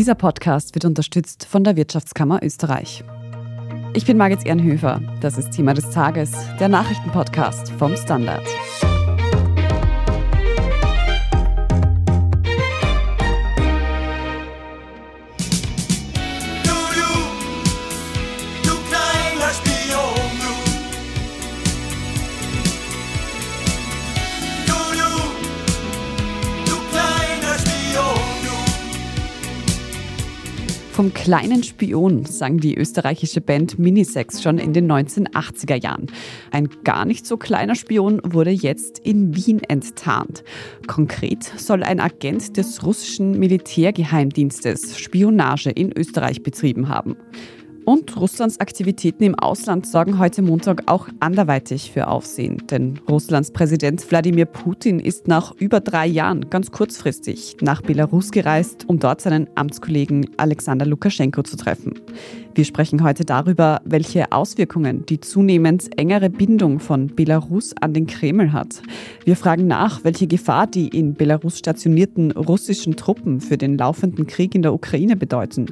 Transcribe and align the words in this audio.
Dieser 0.00 0.14
Podcast 0.14 0.74
wird 0.74 0.86
unterstützt 0.86 1.44
von 1.44 1.62
der 1.62 1.76
Wirtschaftskammer 1.76 2.42
Österreich. 2.42 3.04
Ich 3.92 4.06
bin 4.06 4.16
Margit 4.16 4.46
Ehrenhöfer. 4.46 5.02
Das 5.20 5.36
ist 5.36 5.50
Thema 5.50 5.74
des 5.74 5.90
Tages, 5.90 6.32
der 6.58 6.70
Nachrichtenpodcast 6.70 7.70
vom 7.72 7.94
Standard. 7.98 8.46
Vom 31.00 31.14
kleinen 31.14 31.62
Spion 31.62 32.26
sang 32.26 32.58
die 32.58 32.76
österreichische 32.76 33.40
Band 33.40 33.78
Minisex 33.78 34.42
schon 34.42 34.58
in 34.58 34.74
den 34.74 34.92
1980er 34.92 35.82
Jahren. 35.82 36.08
Ein 36.50 36.68
gar 36.84 37.06
nicht 37.06 37.26
so 37.26 37.38
kleiner 37.38 37.74
Spion 37.74 38.20
wurde 38.22 38.50
jetzt 38.50 38.98
in 38.98 39.34
Wien 39.34 39.62
enttarnt. 39.62 40.44
Konkret 40.88 41.42
soll 41.56 41.84
ein 41.84 42.00
Agent 42.00 42.58
des 42.58 42.84
russischen 42.84 43.38
Militärgeheimdienstes 43.38 44.98
Spionage 44.98 45.70
in 45.70 45.90
Österreich 45.96 46.42
betrieben 46.42 46.90
haben. 46.90 47.16
Und 47.84 48.16
Russlands 48.20 48.60
Aktivitäten 48.60 49.24
im 49.24 49.34
Ausland 49.34 49.86
sorgen 49.86 50.18
heute 50.18 50.42
Montag 50.42 50.82
auch 50.86 51.08
anderweitig 51.18 51.90
für 51.90 52.08
Aufsehen. 52.08 52.62
Denn 52.70 53.00
Russlands 53.08 53.52
Präsident 53.52 54.08
Wladimir 54.10 54.44
Putin 54.44 55.00
ist 55.00 55.28
nach 55.28 55.54
über 55.56 55.80
drei 55.80 56.06
Jahren 56.06 56.50
ganz 56.50 56.70
kurzfristig 56.70 57.56
nach 57.62 57.82
Belarus 57.82 58.30
gereist, 58.30 58.84
um 58.86 58.98
dort 58.98 59.20
seinen 59.20 59.48
Amtskollegen 59.54 60.28
Alexander 60.36 60.86
Lukaschenko 60.86 61.42
zu 61.42 61.56
treffen. 61.56 61.94
Wir 62.54 62.64
sprechen 62.64 63.02
heute 63.02 63.24
darüber, 63.24 63.80
welche 63.84 64.32
Auswirkungen 64.32 65.06
die 65.06 65.20
zunehmend 65.20 65.98
engere 65.98 66.30
Bindung 66.30 66.80
von 66.80 67.06
Belarus 67.06 67.74
an 67.80 67.94
den 67.94 68.06
Kreml 68.06 68.52
hat. 68.52 68.82
Wir 69.24 69.36
fragen 69.36 69.66
nach, 69.66 70.04
welche 70.04 70.26
Gefahr 70.26 70.66
die 70.66 70.88
in 70.88 71.14
Belarus 71.14 71.58
stationierten 71.58 72.32
russischen 72.32 72.96
Truppen 72.96 73.40
für 73.40 73.56
den 73.56 73.78
laufenden 73.78 74.26
Krieg 74.26 74.54
in 74.54 74.62
der 74.62 74.74
Ukraine 74.74 75.16
bedeuten. 75.16 75.66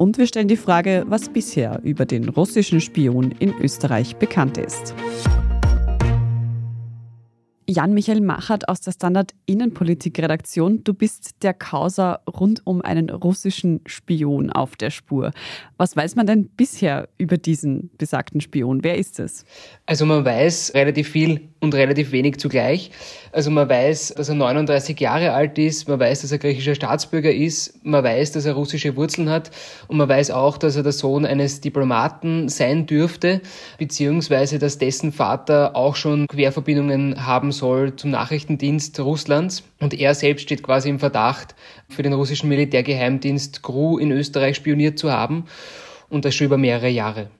Und 0.00 0.16
wir 0.16 0.26
stellen 0.26 0.48
die 0.48 0.56
Frage, 0.56 1.04
was 1.08 1.28
bisher 1.28 1.78
über 1.82 2.06
den 2.06 2.30
russischen 2.30 2.80
Spion 2.80 3.32
in 3.32 3.52
Österreich 3.60 4.16
bekannt 4.16 4.56
ist. 4.56 4.94
Jan-Michael 7.68 8.22
Machert 8.22 8.66
aus 8.70 8.80
der 8.80 8.92
Standard 8.92 9.32
Innenpolitik-Redaktion. 9.44 10.82
Du 10.84 10.94
bist 10.94 11.42
der 11.42 11.52
Causa 11.52 12.20
rund 12.26 12.62
um 12.64 12.80
einen 12.80 13.10
russischen 13.10 13.82
Spion 13.84 14.50
auf 14.50 14.74
der 14.74 14.88
Spur. 14.88 15.32
Was 15.76 15.94
weiß 15.94 16.16
man 16.16 16.26
denn 16.26 16.48
bisher 16.48 17.10
über 17.18 17.36
diesen 17.36 17.90
besagten 17.98 18.40
Spion? 18.40 18.82
Wer 18.82 18.96
ist 18.96 19.20
es? 19.20 19.44
Also 19.84 20.06
man 20.06 20.24
weiß 20.24 20.72
relativ 20.74 21.10
viel 21.10 21.50
und 21.60 21.74
relativ 21.74 22.12
wenig 22.12 22.38
zugleich. 22.38 22.90
Also 23.32 23.50
man 23.50 23.68
weiß, 23.68 24.14
dass 24.16 24.28
er 24.28 24.34
39 24.34 24.98
Jahre 24.98 25.32
alt 25.32 25.58
ist, 25.58 25.88
man 25.88 26.00
weiß, 26.00 26.22
dass 26.22 26.32
er 26.32 26.38
griechischer 26.38 26.74
Staatsbürger 26.74 27.32
ist, 27.32 27.84
man 27.84 28.02
weiß, 28.02 28.32
dass 28.32 28.46
er 28.46 28.54
russische 28.54 28.96
Wurzeln 28.96 29.28
hat 29.28 29.50
und 29.86 29.98
man 29.98 30.08
weiß 30.08 30.30
auch, 30.30 30.56
dass 30.56 30.76
er 30.76 30.82
der 30.82 30.92
Sohn 30.92 31.26
eines 31.26 31.60
Diplomaten 31.60 32.48
sein 32.48 32.86
dürfte, 32.86 33.42
beziehungsweise 33.78 34.58
dass 34.58 34.78
dessen 34.78 35.12
Vater 35.12 35.76
auch 35.76 35.96
schon 35.96 36.26
Querverbindungen 36.26 37.26
haben 37.26 37.52
soll 37.52 37.94
zum 37.94 38.10
Nachrichtendienst 38.10 38.98
Russlands. 38.98 39.62
Und 39.80 39.94
er 39.94 40.14
selbst 40.14 40.42
steht 40.42 40.62
quasi 40.62 40.88
im 40.88 40.98
Verdacht, 40.98 41.54
für 41.88 42.02
den 42.02 42.12
russischen 42.12 42.48
Militärgeheimdienst 42.48 43.62
GRU 43.62 43.98
in 43.98 44.10
Österreich 44.10 44.56
spioniert 44.56 44.98
zu 44.98 45.12
haben. 45.12 45.44
Und 46.08 46.24
das 46.24 46.34
schon 46.34 46.46
über 46.46 46.58
mehrere 46.58 46.88
Jahre 46.88 47.30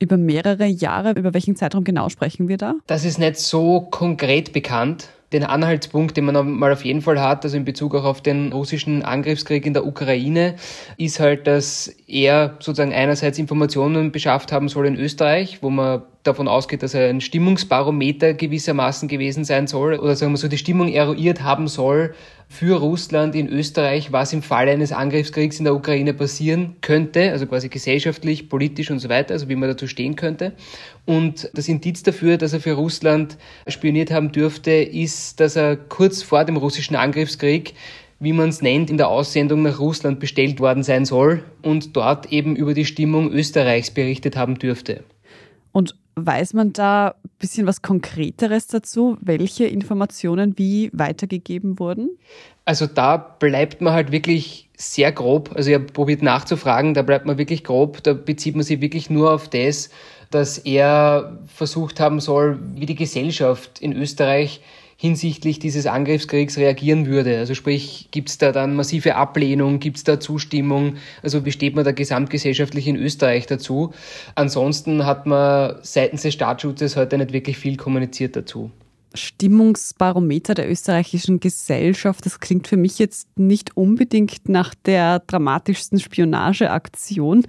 über 0.00 0.16
mehrere 0.16 0.66
Jahre. 0.66 1.12
Über 1.12 1.32
welchen 1.34 1.54
Zeitraum 1.54 1.84
genau 1.84 2.08
sprechen 2.08 2.48
wir 2.48 2.56
da? 2.56 2.74
Das 2.86 3.04
ist 3.04 3.18
nicht 3.18 3.36
so 3.36 3.82
konkret 3.82 4.52
bekannt. 4.52 5.08
Den 5.32 5.44
Anhaltspunkt, 5.44 6.16
den 6.16 6.24
man 6.24 6.50
mal 6.58 6.72
auf 6.72 6.84
jeden 6.84 7.02
Fall 7.02 7.20
hat, 7.20 7.44
also 7.44 7.56
in 7.56 7.64
Bezug 7.64 7.94
auch 7.94 8.04
auf 8.04 8.20
den 8.20 8.52
russischen 8.52 9.04
Angriffskrieg 9.04 9.64
in 9.64 9.74
der 9.74 9.86
Ukraine, 9.86 10.56
ist 10.96 11.20
halt, 11.20 11.46
dass 11.46 11.94
er 12.08 12.56
sozusagen 12.58 12.92
einerseits 12.92 13.38
Informationen 13.38 14.10
beschafft 14.10 14.50
haben 14.50 14.68
soll 14.68 14.86
in 14.86 14.96
Österreich, 14.96 15.62
wo 15.62 15.70
man 15.70 16.02
davon 16.22 16.48
ausgeht, 16.48 16.82
dass 16.82 16.94
er 16.94 17.08
ein 17.08 17.20
Stimmungsbarometer 17.20 18.34
gewissermaßen 18.34 19.08
gewesen 19.08 19.44
sein 19.44 19.66
soll 19.66 19.94
oder 19.94 20.16
sagen 20.16 20.32
wir 20.32 20.36
so 20.36 20.48
die 20.48 20.58
Stimmung 20.58 20.88
eruiert 20.88 21.42
haben 21.42 21.66
soll 21.66 22.14
für 22.48 22.78
Russland 22.78 23.34
in 23.34 23.48
Österreich, 23.48 24.12
was 24.12 24.32
im 24.32 24.42
Falle 24.42 24.72
eines 24.72 24.92
Angriffskriegs 24.92 25.58
in 25.58 25.64
der 25.64 25.74
Ukraine 25.74 26.12
passieren 26.12 26.76
könnte, 26.80 27.30
also 27.30 27.46
quasi 27.46 27.68
gesellschaftlich, 27.68 28.48
politisch 28.48 28.90
und 28.90 28.98
so 28.98 29.08
weiter, 29.08 29.34
also 29.34 29.48
wie 29.48 29.54
man 29.54 29.68
dazu 29.68 29.86
stehen 29.86 30.16
könnte. 30.16 30.52
Und 31.06 31.48
das 31.54 31.68
Indiz 31.68 32.02
dafür, 32.02 32.36
dass 32.36 32.52
er 32.52 32.60
für 32.60 32.72
Russland 32.72 33.38
spioniert 33.68 34.10
haben 34.10 34.32
dürfte, 34.32 34.72
ist, 34.72 35.40
dass 35.40 35.56
er 35.56 35.76
kurz 35.76 36.22
vor 36.22 36.44
dem 36.44 36.56
russischen 36.56 36.96
Angriffskrieg 36.96 37.74
wie 38.22 38.34
man 38.34 38.50
es 38.50 38.60
nennt, 38.60 38.90
in 38.90 38.98
der 38.98 39.08
Aussendung 39.08 39.62
nach 39.62 39.80
Russland 39.80 40.20
bestellt 40.20 40.60
worden 40.60 40.82
sein 40.82 41.06
soll 41.06 41.42
und 41.62 41.96
dort 41.96 42.30
eben 42.30 42.54
über 42.54 42.74
die 42.74 42.84
Stimmung 42.84 43.32
Österreichs 43.32 43.90
berichtet 43.90 44.36
haben 44.36 44.58
dürfte. 44.58 45.04
Weiß 46.26 46.54
man 46.54 46.72
da 46.72 47.08
ein 47.08 47.30
bisschen 47.38 47.66
was 47.66 47.82
Konkreteres 47.82 48.66
dazu, 48.66 49.16
welche 49.20 49.64
Informationen 49.64 50.56
wie 50.58 50.90
weitergegeben 50.92 51.78
wurden? 51.78 52.10
Also 52.64 52.86
da 52.86 53.16
bleibt 53.16 53.80
man 53.80 53.92
halt 53.92 54.12
wirklich 54.12 54.68
sehr 54.76 55.12
grob. 55.12 55.50
Also 55.54 55.70
ich 55.70 55.74
habe 55.74 55.86
probiert 55.86 56.22
nachzufragen, 56.22 56.94
da 56.94 57.02
bleibt 57.02 57.26
man 57.26 57.38
wirklich 57.38 57.64
grob. 57.64 58.02
Da 58.02 58.12
bezieht 58.12 58.54
man 58.54 58.64
sich 58.64 58.80
wirklich 58.80 59.10
nur 59.10 59.32
auf 59.32 59.48
das, 59.48 59.90
dass 60.30 60.58
er 60.58 61.38
versucht 61.46 62.00
haben 62.00 62.20
soll, 62.20 62.60
wie 62.74 62.86
die 62.86 62.94
Gesellschaft 62.94 63.80
in 63.80 63.92
Österreich 63.92 64.60
hinsichtlich 65.00 65.58
dieses 65.58 65.86
Angriffskriegs 65.86 66.58
reagieren 66.58 67.06
würde. 67.06 67.38
Also 67.38 67.54
sprich, 67.54 68.08
gibt 68.10 68.28
es 68.28 68.36
da 68.36 68.52
dann 68.52 68.76
massive 68.76 69.16
Ablehnung, 69.16 69.80
gibt 69.80 69.96
es 69.96 70.04
da 70.04 70.20
Zustimmung? 70.20 70.96
Also 71.22 71.46
wie 71.46 71.52
steht 71.52 71.74
man 71.74 71.86
da 71.86 71.92
gesamtgesellschaftlich 71.92 72.86
in 72.86 72.96
Österreich 72.96 73.46
dazu? 73.46 73.94
Ansonsten 74.34 75.06
hat 75.06 75.24
man 75.24 75.76
seitens 75.80 76.20
des 76.20 76.34
Staatsschutzes 76.34 76.96
heute 76.96 77.16
nicht 77.16 77.32
wirklich 77.32 77.56
viel 77.56 77.78
kommuniziert 77.78 78.36
dazu. 78.36 78.72
Stimmungsbarometer 79.14 80.52
der 80.52 80.70
österreichischen 80.70 81.40
Gesellschaft. 81.40 82.26
Das 82.26 82.38
klingt 82.38 82.68
für 82.68 82.76
mich 82.76 82.98
jetzt 82.98 83.26
nicht 83.38 83.78
unbedingt 83.78 84.50
nach 84.50 84.74
der 84.74 85.20
dramatischsten 85.20 85.98
Spionageaktion. 85.98 87.46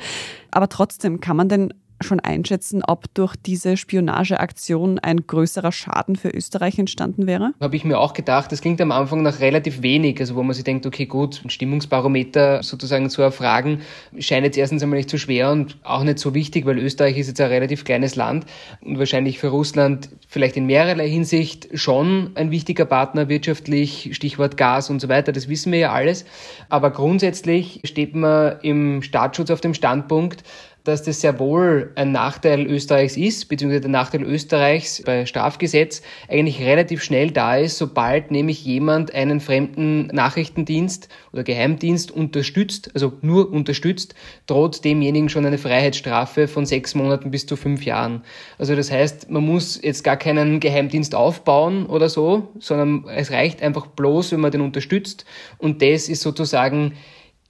Aber 0.52 0.70
trotzdem, 0.70 1.20
kann 1.20 1.36
man 1.36 1.50
denn 1.50 1.74
schon 2.04 2.20
einschätzen, 2.20 2.84
ob 2.86 3.14
durch 3.14 3.36
diese 3.36 3.78
Spionageaktion 3.78 5.00
ein 5.00 5.28
größerer 5.28 5.72
Schaden 5.72 6.16
für 6.16 6.30
Österreich 6.30 6.80
entstanden 6.80 7.28
wäre? 7.28 7.54
Habe 7.60 7.76
ich 7.76 7.84
mir 7.84 8.00
auch 8.00 8.14
gedacht. 8.14 8.52
Das 8.52 8.62
klingt 8.62 8.82
am 8.82 8.92
Anfang 8.92 9.22
nach 9.22 9.40
relativ 9.40 9.82
wenig, 9.82 10.20
also 10.20 10.36
wo 10.36 10.44
man 10.44 10.54
sich 10.54 10.64
denkt, 10.64 10.86
okay, 10.86 11.06
gut, 11.06 11.42
ein 11.44 11.50
Stimmungsbarometer 11.50 12.64
sozusagen 12.64 13.10
zu 13.10 13.22
erfragen, 13.22 13.82
scheint 14.20 14.46
jetzt 14.46 14.58
erstens 14.58 14.84
einmal 14.84 14.98
nicht 14.98 15.10
so 15.10 15.18
schwer 15.18 15.52
und 15.52 15.78
auch 15.84 16.04
nicht 16.04 16.20
so 16.20 16.34
wichtig, 16.34 16.66
weil 16.66 16.78
Österreich 16.80 17.18
ist 17.18 17.28
jetzt 17.28 17.42
ein 17.42 17.48
relativ 17.48 17.84
kleines 17.84 18.16
Land 18.16 18.46
und 18.82 19.00
wahrscheinlich 19.00 19.40
für 19.40 19.50
Russland 19.50 20.10
vielleicht 20.28 20.58
in 20.58 20.66
mehrerlei 20.66 21.10
Hinsicht 21.10 21.68
schon 21.74 22.32
ein 22.36 22.52
wichtiger 22.52 22.86
Partner 22.86 23.30
wirtschaftlich, 23.30 24.10
Stichwort 24.14 24.58
Gas 24.58 24.90
und 24.90 25.00
so 25.00 25.10
weiter, 25.10 25.32
das 25.32 25.50
wissen 25.50 25.72
wir 25.72 25.80
ja 25.80 25.92
alles. 25.92 26.26
Aber 26.70 26.92
grundsätzlich 26.92 27.82
steht 27.84 28.16
man 28.16 28.60
im 28.62 29.02
Staatsschutz 29.02 29.52
auf 29.52 29.62
dem 29.62 29.74
Standpunkt, 29.74 30.44
dass 30.84 31.04
das 31.04 31.22
sehr 31.22 31.40
wohl 31.40 31.92
ein 31.96 32.12
Nachteil 32.12 32.66
Österreichs 32.66 33.18
ist, 33.18 33.50
beziehungsweise 33.50 33.82
der 33.82 33.92
Nachteil 33.92 34.24
Österreichs 34.24 35.04
bei 35.06 35.26
Strafgesetz 35.26 36.02
eigentlich 36.28 36.62
relativ 36.62 37.04
schnell 37.04 37.32
da 37.32 37.58
ist, 37.58 37.78
sobald 37.78 38.32
nämlich 38.32 38.66
jemand 38.66 39.14
einen 39.14 39.40
fremden 39.40 40.08
Nachrichtendienst 40.08 41.10
oder 41.34 41.44
Geheimdienst 41.44 42.12
unterstützt, 42.12 42.92
also 42.94 43.14
nur 43.22 43.52
unterstützt, 43.52 44.16
droht 44.48 44.84
demjenigen 44.84 45.30
schon 45.30 45.46
eine 45.46 45.58
Freiheitsstrafe 45.58 46.48
von 46.48 46.66
sechs 46.66 46.96
Monaten 46.96 47.32
bis 47.32 47.46
zu 47.46 47.56
fünf 47.56 47.86
Jahren. 47.86 48.24
Also 48.58 48.76
das 48.76 48.92
heißt, 48.92 49.30
man 49.30 49.46
muss 49.46 49.80
jetzt 49.82 50.04
gar 50.04 50.18
keinen 50.18 50.60
Geheimdienst 50.60 51.14
aufbauen 51.14 51.86
oder 51.86 52.10
so, 52.10 52.50
sondern 52.60 53.06
es 53.16 53.32
reicht 53.32 53.62
einfach 53.62 53.88
bloß, 53.88 54.32
wenn 54.32 54.40
man 54.40 54.52
den 54.52 54.62
unterstützt 54.62 55.26
und 55.60 55.82
das 55.82 56.10
ist 56.10 56.22
sozusagen 56.22 56.94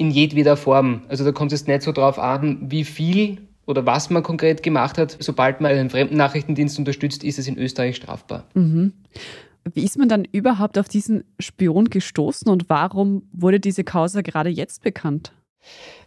in 0.02 0.10
jedweder 0.10 0.58
Form. 0.58 1.04
Also 1.10 1.24
da 1.24 1.32
kommt 1.32 1.54
es 1.54 1.68
nicht 1.68 1.84
so 1.84 1.92
drauf 1.92 2.18
an, 2.18 2.58
wie 2.72 2.84
viel 2.84 3.38
oder 3.68 3.86
was 3.86 4.10
man 4.10 4.24
konkret 4.24 4.64
gemacht 4.64 4.98
hat. 4.98 5.16
Sobald 5.20 5.62
man 5.62 5.72
einen 5.72 5.92
fremden 5.92 6.18
Nachrichtendienst 6.18 6.80
unterstützt, 6.80 7.24
ist 7.24 7.38
es 7.38 7.48
in 7.48 7.56
Österreich 7.56 7.98
strafbar. 7.98 8.46
Mhm. 8.56 8.94
Wie 9.76 9.84
ist 9.84 10.00
man 10.00 10.10
dann 10.10 10.26
überhaupt 10.26 10.80
auf 10.80 10.90
diesen 10.90 11.24
Spion 11.38 11.92
gestoßen 11.92 12.52
und 12.52 12.68
warum 12.68 13.30
wurde 13.32 13.60
diese 13.60 13.84
Causa 13.84 14.22
gerade 14.22 14.50
jetzt 14.50 14.82
bekannt? 14.82 15.34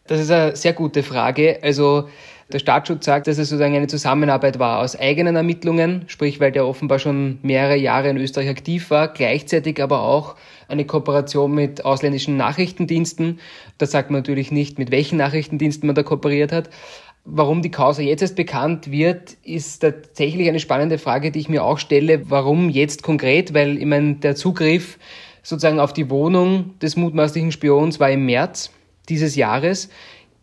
Das 0.09 0.21
ist 0.21 0.33
eine 0.33 0.57
sehr 0.57 0.73
gute 0.73 1.05
Frage. 1.05 1.61
Also 1.63 2.09
Der 2.53 2.59
Staatsschutz 2.59 3.07
sagt, 3.07 3.27
dass 3.27 3.39
es 3.39 3.49
sozusagen 3.49 3.75
eine 3.75 3.87
Zusammenarbeit 3.87 4.59
war 4.59 4.81
aus 4.81 4.99
eigenen 4.99 5.35
Ermittlungen, 5.35 6.05
sprich, 6.09 6.41
weil 6.41 6.53
der 6.53 6.67
offenbar 6.67 6.99
schon 6.99 7.39
mehrere 7.43 7.77
Jahre 7.77 8.11
in 8.11 8.19
Österreich 8.19 8.51
aktiv 8.51 8.91
war, 8.91 9.09
gleichzeitig 9.09 9.83
aber 9.83 10.03
auch 10.03 10.37
eine 10.69 10.85
Kooperation 10.85 11.55
mit 11.55 11.85
ausländischen 11.85 12.37
Nachrichtendiensten. 12.37 13.41
Da 13.79 13.87
sagt 13.87 14.11
man 14.11 14.21
natürlich 14.21 14.51
nicht, 14.51 14.79
mit 14.79 14.91
welchen 14.91 15.17
Nachrichtendiensten 15.17 15.87
man 15.87 15.97
da 15.97 16.03
kooperiert 16.03 16.53
hat. 16.53 16.69
Warum 17.25 17.63
die 17.63 17.71
Causa 17.71 18.03
jetzt 18.03 18.21
erst 18.21 18.37
bekannt 18.37 18.91
wird, 18.91 19.39
ist 19.43 19.79
tatsächlich 19.79 20.47
eine 20.47 20.61
spannende 20.61 20.99
Frage, 20.99 21.31
die 21.31 21.39
ich 21.39 21.49
mir 21.49 21.65
auch 21.65 21.79
stelle. 21.79 22.29
Warum 22.29 22.69
jetzt 22.69 23.03
konkret? 23.03 23.55
Weil, 23.55 23.79
ich 23.79 23.87
meine, 23.87 24.17
der 24.17 24.37
Zugriff 24.37 24.99
sozusagen 25.43 25.81
auf 25.81 25.95
die 25.95 26.11
Wohnung 26.11 26.79
des 26.81 26.97
mutmaßlichen 26.97 27.53
Spions 27.53 27.99
war 27.99 28.11
im 28.11 28.27
März 28.27 28.71
dieses 29.09 29.37
Jahres. 29.37 29.89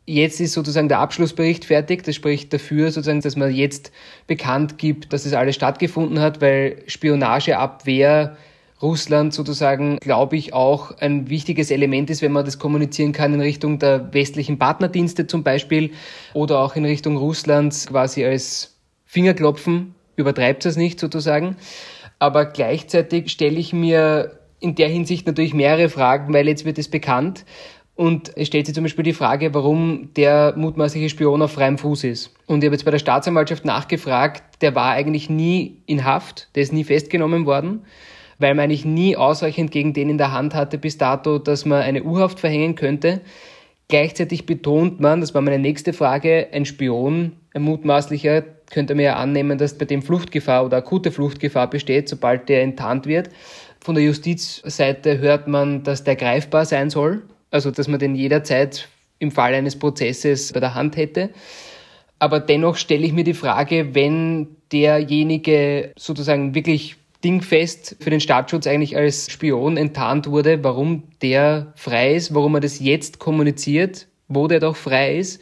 Jetzt 0.06 0.42
ist 0.42 0.54
sozusagen 0.54 0.90
der 0.90 1.00
Abschlussbericht 1.00 1.66
fertig. 1.66 2.04
Das 2.04 2.16
spricht 2.16 2.52
dafür, 2.54 2.92
sozusagen, 2.92 3.22
dass 3.22 3.36
man 3.36 3.54
jetzt 3.54 3.92
bekannt 4.28 4.78
gibt, 4.78 5.14
dass 5.14 5.26
es 5.26 5.34
alles 5.34 5.56
stattgefunden 5.56 6.20
hat, 6.20 6.42
weil 6.42 6.84
Spionageabwehr 6.88 8.36
Russland 8.82 9.34
sozusagen, 9.34 9.98
glaube 9.98 10.36
ich, 10.36 10.54
auch 10.54 10.98
ein 10.98 11.30
wichtiges 11.30 11.70
Element 11.70 12.10
ist, 12.10 12.22
wenn 12.22 12.32
man 12.32 12.46
das 12.46 12.58
kommunizieren 12.58 13.12
kann 13.12 13.34
in 13.34 13.42
Richtung 13.42 13.78
der 13.78 14.12
westlichen 14.14 14.58
Partnerdienste 14.58 15.28
zum 15.28 15.44
Beispiel 15.44 15.92
oder 16.34 16.60
auch 16.60 16.76
in 16.76 16.86
Richtung 16.86 17.16
Russlands 17.18 17.88
quasi 17.88 18.26
als 18.26 18.80
Fingerklopfen, 19.06 19.94
übertreibt 20.16 20.66
es 20.66 20.78
nicht 20.78 21.00
sozusagen. 21.00 21.58
Aber 22.18 22.46
gleichzeitig 22.46 23.32
stelle 23.32 23.60
ich 23.60 23.72
mir 23.72 24.40
in 24.60 24.76
der 24.76 24.90
Hinsicht 24.90 25.28
natürlich 25.28 25.54
mehrere 25.54 25.90
Fragen, 25.90 26.34
weil 26.34 26.48
jetzt 26.48 26.66
wird 26.66 26.78
es 26.78 26.88
bekannt. 26.88 27.46
Und 27.96 28.36
es 28.36 28.48
stellt 28.48 28.66
sich 28.66 28.74
zum 28.74 28.84
Beispiel 28.84 29.04
die 29.04 29.14
Frage, 29.14 29.54
warum 29.54 30.10
der 30.16 30.54
mutmaßliche 30.56 31.10
Spion 31.10 31.42
auf 31.42 31.52
freiem 31.52 31.78
Fuß 31.78 32.06
ist. 32.06 32.34
Und 32.48 32.64
ich 32.64 32.68
habe 32.68 32.76
jetzt 32.76 32.86
bei 32.86 32.92
der 32.92 33.00
Staatsanwaltschaft 33.00 33.66
nachgefragt, 33.66 34.44
der 34.62 34.74
war 34.76 34.92
eigentlich 34.92 35.30
nie 35.30 35.82
in 35.86 36.04
Haft, 36.04 36.50
der 36.56 36.64
ist 36.64 36.74
nie 36.74 36.84
festgenommen 36.84 37.46
worden 37.46 37.82
weil 38.42 38.56
man 38.56 38.66
eigentlich 38.66 38.86
nie 38.86 39.16
ausreichend 39.16 39.72
gegen 39.72 39.94
den 39.94 40.10
in 40.10 40.18
der 40.18 40.32
Hand 40.32 40.56
hatte 40.56 40.78
bis 40.78 40.98
dato, 40.98 41.38
dass 41.38 41.66
man 41.66 41.82
eine 41.82 42.04
Urhaft 42.04 42.40
verhängen 42.40 42.76
könnte. 42.76 43.22
Gleichzeitig 43.88 44.46
betont 44.46 45.00
man, 45.00 45.22
das 45.22 45.34
war 45.34 45.42
meine 45.42 45.60
nächste 45.60 45.94
Frage, 45.94 46.48
ein 46.52 46.66
Spion, 46.66 47.34
ein 47.54 47.62
mutmaßlicher, 47.62 48.44
könnte 48.72 48.96
man 48.96 49.04
ja 49.04 49.16
annehmen, 49.18 49.58
dass 49.58 49.78
bei 49.78 49.86
dem 49.86 50.02
Fluchtgefahr 50.02 50.66
oder 50.66 50.78
akute 50.78 51.12
Fluchtgefahr 51.12 51.70
besteht, 51.70 52.08
sobald 52.08 52.48
der 52.50 52.64
enttarnt 52.64 53.06
wird. 53.06 53.30
Von 53.82 53.96
der 53.96 54.04
Justizseite 54.04 55.20
hört 55.20 55.48
man, 55.48 55.84
dass 55.84 56.04
der 56.04 56.16
greifbar 56.16 56.66
sein 56.66 56.90
soll, 56.90 57.24
also 57.52 57.70
dass 57.70 57.88
man 57.88 58.00
den 58.00 58.16
jederzeit 58.16 58.88
im 59.20 59.30
Fall 59.30 59.54
eines 59.54 59.78
Prozesses 59.78 60.52
bei 60.52 60.60
der 60.60 60.74
Hand 60.74 60.98
hätte. 60.98 61.30
Aber 62.18 62.40
dennoch 62.40 62.78
stelle 62.78 63.06
ich 63.06 63.14
mir 63.14 63.24
die 63.24 63.34
Frage, 63.34 63.94
wenn 63.94 64.48
derjenige 64.72 65.92
sozusagen 65.98 66.56
wirklich 66.56 66.96
dingfest 67.24 67.98
für 68.00 68.10
den 68.10 68.20
Staatsschutz 68.20 68.66
eigentlich 68.66 68.98
als 68.98 69.32
Spion 69.32 69.78
enttarnt 69.78 70.28
wurde, 70.28 70.64
warum 70.64 71.04
der 71.22 71.74
frei 71.76 72.16
ist, 72.16 72.34
warum 72.34 72.56
er 72.56 72.62
das 72.62 72.80
jetzt 72.80 73.20
kommuniziert, 73.20 74.08
wo 74.28 74.48
der 74.48 74.60
doch 74.60 74.76
frei 74.76 75.18
ist, 75.18 75.42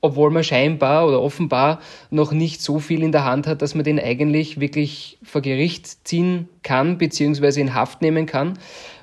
obwohl 0.00 0.30
man 0.30 0.42
scheinbar 0.42 1.06
oder 1.06 1.22
offenbar 1.22 1.80
noch 2.10 2.32
nicht 2.32 2.60
so 2.60 2.80
viel 2.80 3.04
in 3.04 3.12
der 3.12 3.24
Hand 3.24 3.46
hat, 3.46 3.62
dass 3.62 3.76
man 3.76 3.84
den 3.84 4.00
eigentlich 4.00 4.58
wirklich 4.58 5.18
vor 5.22 5.42
Gericht 5.42 6.08
ziehen 6.08 6.48
kann, 6.64 6.98
beziehungsweise 6.98 7.60
in 7.60 7.74
Haft 7.74 8.02
nehmen 8.02 8.26
kann 8.26 8.58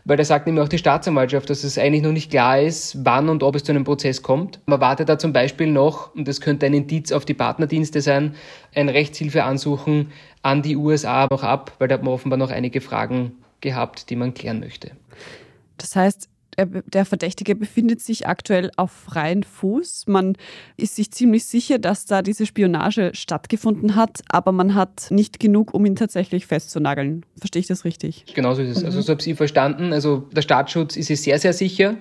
weil 0.09 0.17
da 0.17 0.25
sagt 0.25 0.47
nämlich 0.47 0.63
auch 0.63 0.69
die 0.69 0.79
Staatsanwaltschaft, 0.79 1.51
dass 1.51 1.63
es 1.63 1.77
eigentlich 1.77 2.01
noch 2.01 2.11
nicht 2.11 2.31
klar 2.31 2.59
ist, 2.59 2.97
wann 3.05 3.29
und 3.29 3.43
ob 3.43 3.55
es 3.55 3.63
zu 3.63 3.71
einem 3.71 3.83
Prozess 3.83 4.23
kommt. 4.23 4.59
Man 4.65 4.81
wartet 4.81 5.07
da 5.07 5.19
zum 5.19 5.33
Beispiel 5.33 5.67
noch, 5.67 6.15
und 6.15 6.27
das 6.27 6.41
könnte 6.41 6.65
ein 6.65 6.73
Indiz 6.73 7.11
auf 7.11 7.25
die 7.25 7.35
Partnerdienste 7.35 8.01
sein, 8.01 8.33
ein 8.73 8.89
Rechtshilfeansuchen 8.89 10.11
an 10.41 10.63
die 10.63 10.75
USA 10.77 11.27
noch 11.29 11.43
ab, 11.43 11.73
weil 11.77 11.87
da 11.87 11.93
hat 11.93 12.03
man 12.03 12.13
offenbar 12.13 12.37
noch 12.37 12.49
einige 12.49 12.81
Fragen 12.81 13.33
gehabt, 13.61 14.09
die 14.09 14.15
man 14.15 14.33
klären 14.33 14.61
möchte. 14.61 14.91
Das 15.77 15.95
heißt, 15.95 16.28
der 16.65 17.05
Verdächtige 17.05 17.55
befindet 17.55 18.01
sich 18.01 18.27
aktuell 18.27 18.71
auf 18.77 18.91
freiem 18.91 19.43
Fuß. 19.43 20.05
Man 20.07 20.35
ist 20.77 20.95
sich 20.95 21.11
ziemlich 21.11 21.45
sicher, 21.45 21.79
dass 21.79 22.05
da 22.05 22.21
diese 22.21 22.45
Spionage 22.45 23.11
stattgefunden 23.13 23.95
hat, 23.95 24.21
aber 24.29 24.51
man 24.51 24.75
hat 24.75 25.07
nicht 25.09 25.39
genug, 25.39 25.73
um 25.73 25.85
ihn 25.85 25.95
tatsächlich 25.95 26.45
festzunageln. 26.47 27.25
Verstehe 27.37 27.61
ich 27.61 27.67
das 27.67 27.85
richtig? 27.85 28.25
Genau 28.33 28.53
so 28.53 28.61
ist 28.61 28.77
es. 28.77 28.83
Also 28.83 29.01
so 29.01 29.11
habe 29.13 29.21
ich 29.23 29.35
verstanden. 29.35 29.93
Also 29.93 30.27
der 30.31 30.41
Staatsschutz 30.41 30.95
ist 30.95 31.07
sich 31.07 31.21
sehr, 31.21 31.39
sehr 31.39 31.53
sicher. 31.53 31.95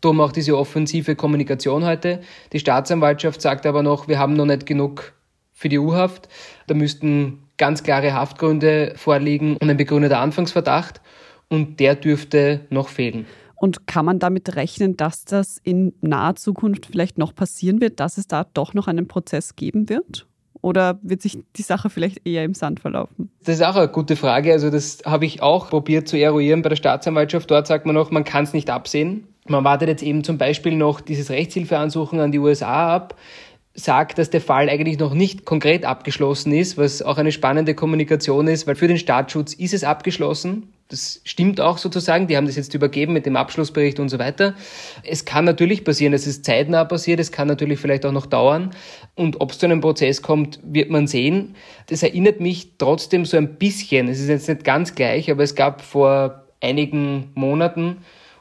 Darum 0.00 0.20
auch 0.20 0.32
diese 0.32 0.56
offensive 0.56 1.14
Kommunikation 1.14 1.84
heute. 1.84 2.20
Die 2.52 2.58
Staatsanwaltschaft 2.58 3.42
sagt 3.42 3.66
aber 3.66 3.82
noch, 3.82 4.08
wir 4.08 4.18
haben 4.18 4.34
noch 4.34 4.46
nicht 4.46 4.64
genug 4.66 5.12
für 5.52 5.68
die 5.68 5.78
U-Haft. 5.78 6.28
Da 6.66 6.74
müssten 6.74 7.42
ganz 7.58 7.82
klare 7.82 8.14
Haftgründe 8.14 8.94
vorliegen 8.96 9.58
und 9.58 9.68
ein 9.68 9.76
begründeter 9.76 10.18
Anfangsverdacht. 10.18 11.02
Und 11.48 11.80
der 11.80 11.96
dürfte 11.96 12.60
noch 12.70 12.88
fehlen. 12.88 13.26
Und 13.60 13.86
kann 13.86 14.06
man 14.06 14.18
damit 14.18 14.56
rechnen, 14.56 14.96
dass 14.96 15.26
das 15.26 15.58
in 15.62 15.92
naher 16.00 16.34
Zukunft 16.34 16.86
vielleicht 16.86 17.18
noch 17.18 17.34
passieren 17.34 17.82
wird, 17.82 18.00
dass 18.00 18.16
es 18.16 18.26
da 18.26 18.46
doch 18.54 18.72
noch 18.72 18.88
einen 18.88 19.06
Prozess 19.06 19.54
geben 19.54 19.90
wird? 19.90 20.26
Oder 20.62 20.98
wird 21.02 21.20
sich 21.20 21.38
die 21.56 21.62
Sache 21.62 21.90
vielleicht 21.90 22.26
eher 22.26 22.42
im 22.42 22.54
Sand 22.54 22.80
verlaufen? 22.80 23.30
Das 23.44 23.56
ist 23.56 23.62
auch 23.62 23.76
eine 23.76 23.88
gute 23.88 24.16
Frage. 24.16 24.52
Also 24.52 24.70
das 24.70 25.00
habe 25.04 25.26
ich 25.26 25.42
auch 25.42 25.68
probiert 25.68 26.08
zu 26.08 26.16
eruieren 26.16 26.62
bei 26.62 26.70
der 26.70 26.76
Staatsanwaltschaft. 26.76 27.50
Dort 27.50 27.66
sagt 27.66 27.84
man 27.84 27.94
noch, 27.94 28.10
man 28.10 28.24
kann 28.24 28.44
es 28.44 28.54
nicht 28.54 28.70
absehen. 28.70 29.26
Man 29.46 29.62
wartet 29.62 29.90
jetzt 29.90 30.02
eben 30.02 30.24
zum 30.24 30.38
Beispiel 30.38 30.74
noch 30.74 31.02
dieses 31.02 31.28
Rechtshilfeansuchen 31.28 32.18
an 32.18 32.32
die 32.32 32.38
USA 32.38 32.94
ab 32.94 33.14
sagt, 33.74 34.18
dass 34.18 34.30
der 34.30 34.40
Fall 34.40 34.68
eigentlich 34.68 34.98
noch 34.98 35.14
nicht 35.14 35.44
konkret 35.44 35.84
abgeschlossen 35.84 36.52
ist, 36.52 36.76
was 36.76 37.02
auch 37.02 37.18
eine 37.18 37.30
spannende 37.30 37.74
Kommunikation 37.74 38.48
ist, 38.48 38.66
weil 38.66 38.74
für 38.74 38.88
den 38.88 38.98
Staatsschutz 38.98 39.52
ist 39.52 39.74
es 39.74 39.84
abgeschlossen. 39.84 40.72
Das 40.90 41.20
stimmt 41.24 41.60
auch 41.60 41.78
sozusagen. 41.78 42.26
Die 42.26 42.36
haben 42.36 42.46
das 42.46 42.56
jetzt 42.56 42.74
übergeben 42.74 43.12
mit 43.12 43.24
dem 43.24 43.36
Abschlussbericht 43.36 44.00
und 44.00 44.08
so 44.08 44.18
weiter. 44.18 44.54
Es 45.04 45.24
kann 45.24 45.44
natürlich 45.44 45.84
passieren, 45.84 46.12
es 46.12 46.26
ist 46.26 46.44
zeitnah 46.44 46.84
passiert, 46.84 47.20
es 47.20 47.30
kann 47.30 47.46
natürlich 47.46 47.78
vielleicht 47.78 48.04
auch 48.04 48.12
noch 48.12 48.26
dauern. 48.26 48.70
Und 49.14 49.40
ob 49.40 49.52
es 49.52 49.58
zu 49.58 49.66
einem 49.66 49.80
Prozess 49.80 50.20
kommt, 50.20 50.58
wird 50.64 50.90
man 50.90 51.06
sehen. 51.06 51.54
Das 51.86 52.02
erinnert 52.02 52.40
mich 52.40 52.76
trotzdem 52.76 53.24
so 53.24 53.36
ein 53.36 53.54
bisschen, 53.54 54.08
es 54.08 54.20
ist 54.20 54.28
jetzt 54.28 54.48
nicht 54.48 54.64
ganz 54.64 54.96
gleich, 54.96 55.30
aber 55.30 55.44
es 55.44 55.54
gab 55.54 55.80
vor 55.80 56.44
einigen 56.60 57.30
Monaten 57.34 57.98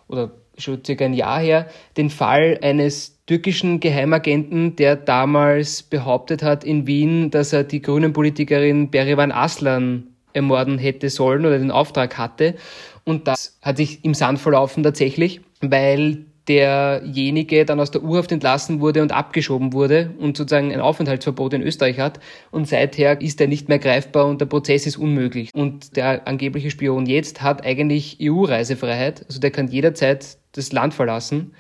oder 0.08 0.32
schon 0.58 0.84
circa 0.84 1.06
ein 1.06 1.14
Jahr 1.14 1.40
her 1.40 1.68
den 1.98 2.10
Fall 2.10 2.60
eines 2.62 3.20
türkischen 3.28 3.80
Geheimagenten, 3.80 4.76
der 4.76 4.96
damals 4.96 5.84
behauptet 5.84 6.42
hat 6.42 6.64
in 6.64 6.88
Wien, 6.88 7.30
dass 7.30 7.54
er 7.54 7.64
die 7.64 7.82
grünen 7.82 8.12
Politikerin 8.12 8.90
Berivan 8.90 9.32
Aslan 9.32 10.09
ermorden 10.34 10.78
hätte 10.78 11.10
sollen 11.10 11.46
oder 11.46 11.58
den 11.58 11.72
Auftrag 11.72 12.18
hatte. 12.18 12.56
Und 13.04 13.28
das 13.28 13.58
hat 13.62 13.78
sich 13.78 14.04
im 14.06 14.14
Sand 14.14 14.40
verlaufen 14.40 14.84
tatsächlich, 14.84 15.42
weil 15.62 16.26
derjenige 16.50 17.64
dann 17.64 17.80
aus 17.80 17.92
der 17.92 18.02
Urhaft 18.02 18.32
entlassen 18.32 18.82
wurde 18.82 19.04
und 19.04 19.12
abgeschoben 19.12 19.72
wurde 19.72 20.12
und 20.18 20.36
sozusagen 20.36 20.74
ein 20.74 20.82
Aufenthaltsverbot 20.82 21.54
in 21.54 21.62
Österreich 21.62 22.00
hat. 22.00 22.20
Und 22.50 22.68
seither 22.68 23.22
ist 23.22 23.40
er 23.40 23.48
nicht 23.48 23.70
mehr 23.70 23.78
greifbar 23.78 24.26
und 24.26 24.42
der 24.42 24.48
Prozess 24.48 24.88
ist 24.88 24.98
unmöglich. 24.98 25.54
Und 25.54 25.96
der 25.96 26.28
angebliche 26.28 26.72
Spion 26.72 27.06
jetzt 27.06 27.44
hat 27.44 27.64
eigentlich 27.64 28.18
EU-Reisefreiheit. 28.20 29.26
Also 29.28 29.40
der 29.40 29.52
kann 29.52 29.68
jederzeit 29.68 30.38
das 30.54 30.72
Land 30.72 30.96
verlassen 30.96 31.54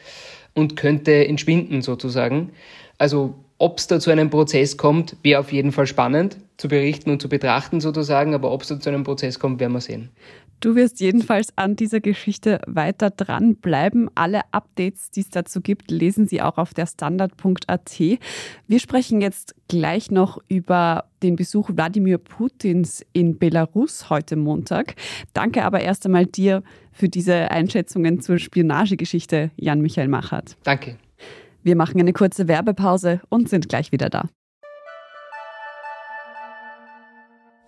und 0.55 0.75
könnte 0.75 1.27
entschwinden 1.27 1.83
sozusagen. 1.83 2.51
Also 2.97 3.35
ob 3.59 3.77
es 3.77 3.87
da 3.87 3.99
zu 3.99 4.09
einem 4.09 4.29
Prozess 4.29 4.77
kommt, 4.77 5.17
wäre 5.21 5.41
auf 5.41 5.51
jeden 5.51 5.71
Fall 5.71 5.85
spannend 5.85 6.37
zu 6.57 6.67
berichten 6.67 7.11
und 7.11 7.21
zu 7.21 7.29
betrachten 7.29 7.81
sozusagen, 7.81 8.33
aber 8.33 8.51
ob 8.51 8.63
es 8.63 8.69
da 8.69 8.79
zu 8.79 8.89
einem 8.89 9.03
Prozess 9.03 9.37
kommt, 9.37 9.59
werden 9.59 9.73
wir 9.73 9.81
sehen. 9.81 10.09
Du 10.61 10.75
wirst 10.75 10.99
jedenfalls 10.99 11.57
an 11.57 11.77
dieser 11.77 12.01
Geschichte 12.01 12.59
weiter 12.67 13.11
dranbleiben. 13.11 14.09
Alle 14.15 14.41
Updates, 14.51 15.09
die 15.09 15.21
es 15.21 15.29
dazu 15.29 15.61
gibt, 15.61 15.89
lesen 15.89 16.27
Sie 16.27 16.41
auch 16.41 16.57
auf 16.57 16.73
der 16.73 16.85
Standard.at. 16.85 17.99
Wir 18.67 18.79
sprechen 18.79 19.21
jetzt 19.21 19.55
gleich 19.69 20.11
noch 20.11 20.37
über 20.49 21.05
den 21.23 21.37
Besuch 21.37 21.69
Wladimir 21.73 22.17
Putins 22.17 23.05
in 23.13 23.39
Belarus 23.39 24.09
heute 24.09 24.35
Montag. 24.35 24.95
Danke 25.31 25.63
aber 25.63 25.79
erst 25.79 26.05
einmal 26.05 26.25
dir 26.25 26.61
für 26.91 27.07
diese 27.07 27.51
Einschätzungen 27.51 28.19
zur 28.19 28.37
Spionagegeschichte, 28.37 29.51
Jan-Michael 29.55 30.09
Machert. 30.09 30.57
Danke. 30.63 30.97
Wir 31.61 31.75
machen 31.75 31.99
eine 31.99 32.13
kurze 32.13 32.47
Werbepause 32.47 33.19
und 33.29 33.49
sind 33.49 33.67
gleich 33.67 33.91
wieder 33.91 34.09
da. 34.09 34.29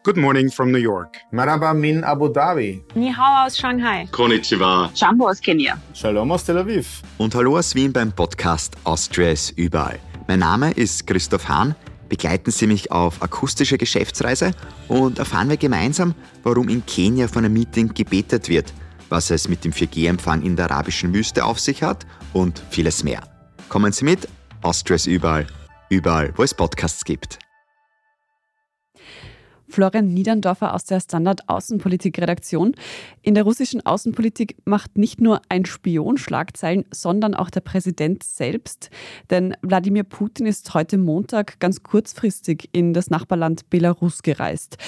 Good 0.03 0.17
morning 0.17 0.50
from 0.50 0.71
New 0.71 0.79
York. 0.79 1.17
Marhaba 1.31 1.74
min 1.75 2.03
Abu 2.03 2.27
Dhabi. 2.27 2.83
Ni 2.95 3.13
hao 3.13 3.45
aus 3.45 3.57
Shanghai. 3.57 4.07
Konnichiwa. 4.12 4.89
Jambo 4.95 5.27
aus 5.29 5.39
Kenia. 5.39 5.77
Shalom 5.93 6.31
aus 6.31 6.43
Tel 6.45 6.57
Aviv. 6.57 7.03
Und 7.19 7.36
hallo 7.36 7.57
aus 7.57 7.75
Wien 7.75 7.93
beim 7.93 8.12
Podcast 8.12 8.75
Austria 8.83 9.29
ist 9.29 9.51
überall. 9.57 10.00
Mein 10.27 10.39
Name 10.39 10.71
ist 10.71 11.05
Christoph 11.05 11.48
Hahn. 11.50 11.75
Begleiten 12.10 12.50
Sie 12.50 12.65
mich 12.65 12.91
auf 12.91 13.21
akustische 13.21 13.77
Geschäftsreise 13.77 14.51
und 14.88 15.19
erfahren 15.19 15.50
wir 15.50 15.57
gemeinsam, 15.57 16.15
warum 16.43 16.67
in 16.67 16.83
Kenia 16.86 17.27
von 17.27 17.45
einem 17.45 17.53
Meeting 17.53 17.93
gebetet 17.93 18.50
wird, 18.50 18.74
was 19.10 19.29
es 19.29 19.48
mit 19.48 19.63
dem 19.63 19.71
4G-Empfang 19.71 20.41
in 20.41 20.55
der 20.55 20.71
arabischen 20.71 21.13
Wüste 21.13 21.45
auf 21.45 21.60
sich 21.60 21.83
hat 21.83 22.07
und 22.33 22.62
vieles 22.71 23.03
mehr. 23.03 23.30
Kommen 23.72 23.94
Sie 23.94 24.04
mit, 24.04 24.28
Austria 24.62 24.98
überall 25.08 25.48
überall, 25.90 26.34
wo 26.36 26.44
es 26.44 26.54
Podcasts 26.54 27.06
gibt. 27.06 27.40
Florian 29.70 30.10
Niederndorfer 30.10 30.74
aus 30.74 30.84
der 30.84 31.00
Standard 31.00 31.48
Außenpolitik-Redaktion. 31.48 32.75
In 33.22 33.34
der 33.34 33.46
russischen 33.46 33.86
Außenpolitik 33.86 34.58
macht 34.66 34.98
nicht 34.98 35.22
nur 35.22 35.42
ein 35.48 35.63
Spion 35.63 36.18
Schlagzeilen, 36.18 36.84
sondern 36.92 37.34
auch 37.34 37.50
der 37.50 37.62
Präsident 37.62 38.24
selbst. 38.24 38.90
Denn 39.30 39.56
Wladimir 39.62 40.04
Putin 40.04 40.48
ist 40.48 40.74
heute 40.74 40.98
Montag 40.98 41.58
ganz 41.62 41.82
kurzfristig 41.82 42.68
in 42.74 42.94
das 42.94 43.10
Nachbarland 43.10 43.70
Belarus 43.70 44.22
gereist. 44.22 44.80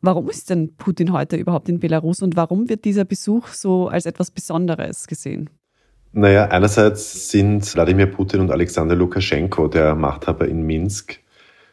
Warum 0.00 0.30
ist 0.30 0.48
denn 0.48 0.76
Putin 0.76 1.12
heute 1.12 1.34
überhaupt 1.34 1.68
in 1.68 1.80
Belarus 1.80 2.22
und 2.22 2.36
warum 2.36 2.68
wird 2.68 2.84
dieser 2.84 3.04
Besuch 3.04 3.48
so 3.48 3.88
als 3.88 4.06
etwas 4.06 4.30
Besonderes 4.30 5.08
gesehen? 5.08 5.50
Naja, 6.12 6.46
einerseits 6.46 7.28
sind 7.30 7.74
Wladimir 7.74 8.06
Putin 8.06 8.40
und 8.40 8.50
Alexander 8.50 8.94
Lukaschenko, 8.94 9.68
der 9.68 9.94
Machthaber 9.94 10.48
in 10.48 10.62
Minsk, 10.62 11.20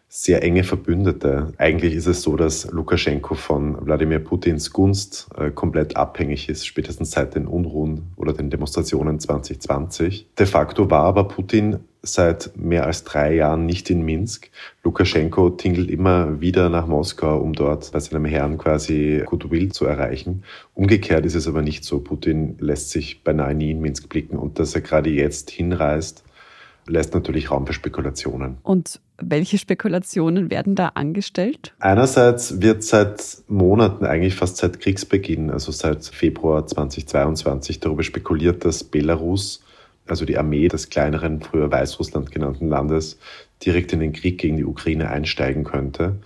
sehr 0.10 0.44
enge 0.44 0.64
Verbündete. 0.64 1.54
Eigentlich 1.58 1.94
ist 1.94 2.06
es 2.06 2.22
so, 2.22 2.36
dass 2.36 2.70
Lukaschenko 2.72 3.36
von 3.36 3.86
Wladimir 3.86 4.20
Putins 4.20 4.72
Gunst 4.72 5.28
äh, 5.38 5.52
komplett 5.52 5.96
abhängig 5.96 6.50
ist, 6.50 6.66
spätestens 6.66 7.12
seit 7.12 7.36
den 7.36 7.48
Unruhen 7.48 8.14
oder 8.18 8.34
den 8.34 8.50
Demonstrationen 8.50 9.20
2020. 9.20 10.30
De 10.38 10.46
facto 10.46 10.90
war 10.90 11.04
aber 11.04 11.28
Putin 11.28 11.80
seit 12.06 12.56
mehr 12.56 12.86
als 12.86 13.04
drei 13.04 13.36
Jahren 13.36 13.66
nicht 13.66 13.90
in 13.90 14.04
Minsk. 14.04 14.50
Lukaschenko 14.84 15.50
tingelt 15.52 15.90
immer 15.90 16.40
wieder 16.42 16.70
nach 16.70 16.88
Moskau, 16.88 17.40
um 17.40 17.54
dort 17.54 17.92
bei 17.92 18.00
seinem 18.00 18.26
Herrn 18.26 18.58
quasi 18.58 19.24
Goodwill 19.26 19.72
zu 19.72 19.86
erreichen. 19.86 20.44
Umgekehrt 20.74 21.26
ist 21.26 21.36
es 21.36 21.48
aber 21.48 21.62
nicht 21.62 21.84
so. 21.84 22.00
Putin 22.00 22.58
lässt 22.60 22.92
sich 22.92 23.24
beinahe 23.24 23.54
nie 23.54 23.72
in 23.72 23.82
Minsk 23.82 24.10
blicken 24.10 24.38
und 24.38 24.60
dass 24.60 24.76
er 24.76 24.82
gerade 24.82 25.10
jetzt 25.10 25.50
hinreist, 25.50 26.24
lässt 26.88 27.14
natürlich 27.14 27.52
Raum 27.52 27.66
für 27.66 27.74
Spekulationen. 27.74 28.58
Und 28.64 29.00
welche 29.18 29.58
Spekulationen 29.58 30.52
werden 30.52 30.76
da 30.76 30.90
angestellt? 30.90 31.74
Einerseits 31.80 32.62
wird 32.62 32.84
seit 32.84 33.38
Monaten, 33.48 34.06
eigentlich 34.06 34.36
fast 34.36 34.58
seit 34.58 34.80
Kriegsbeginn, 34.80 35.50
also 35.50 35.72
seit 35.72 36.06
Februar 36.06 36.68
2022, 36.68 37.80
darüber 37.80 38.04
spekuliert, 38.04 38.66
dass 38.66 38.84
Belarus, 38.84 39.64
also 40.08 40.26
die 40.26 40.38
Armee 40.38 40.68
des 40.68 40.90
kleineren, 40.90 41.42
früher 41.42 41.72
Weißrussland 41.72 42.32
genannten 42.32 42.68
Landes, 42.68 43.20
direkt 43.66 43.94
in 43.94 44.00
den 44.00 44.14
Krieg 44.14 44.38
gegen 44.38 44.58
die 44.58 44.66
Ukraine 44.66 45.10
einsteigen 45.10 45.64
könnte. 45.64 46.18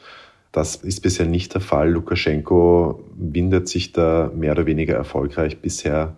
Das 0.51 0.75
ist 0.75 1.01
bisher 1.01 1.27
nicht 1.27 1.53
der 1.53 1.61
Fall. 1.61 1.91
Lukaschenko 1.91 3.03
windet 3.15 3.69
sich 3.69 3.91
da 3.91 4.31
mehr 4.35 4.53
oder 4.53 4.65
weniger 4.65 4.95
erfolgreich 4.95 5.59
bisher 5.61 6.15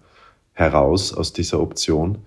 heraus 0.53 1.13
aus 1.13 1.33
dieser 1.33 1.59
Option. 1.59 2.19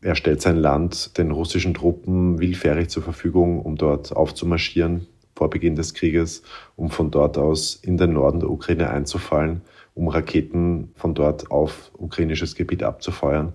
Er 0.00 0.14
stellt 0.14 0.40
sein 0.40 0.56
Land 0.56 1.18
den 1.18 1.32
russischen 1.32 1.74
Truppen 1.74 2.38
willfährig 2.38 2.88
zur 2.88 3.02
Verfügung, 3.02 3.60
um 3.60 3.76
dort 3.76 4.14
aufzumarschieren 4.14 5.08
vor 5.34 5.50
Beginn 5.50 5.76
des 5.76 5.94
Krieges, 5.94 6.42
um 6.76 6.90
von 6.90 7.10
dort 7.10 7.38
aus 7.38 7.76
in 7.76 7.96
den 7.96 8.12
Norden 8.12 8.40
der 8.40 8.50
Ukraine 8.50 8.90
einzufallen, 8.90 9.62
um 9.94 10.08
Raketen 10.08 10.92
von 10.94 11.14
dort 11.14 11.50
auf 11.50 11.90
ukrainisches 11.96 12.54
Gebiet 12.54 12.82
abzufeuern. 12.82 13.52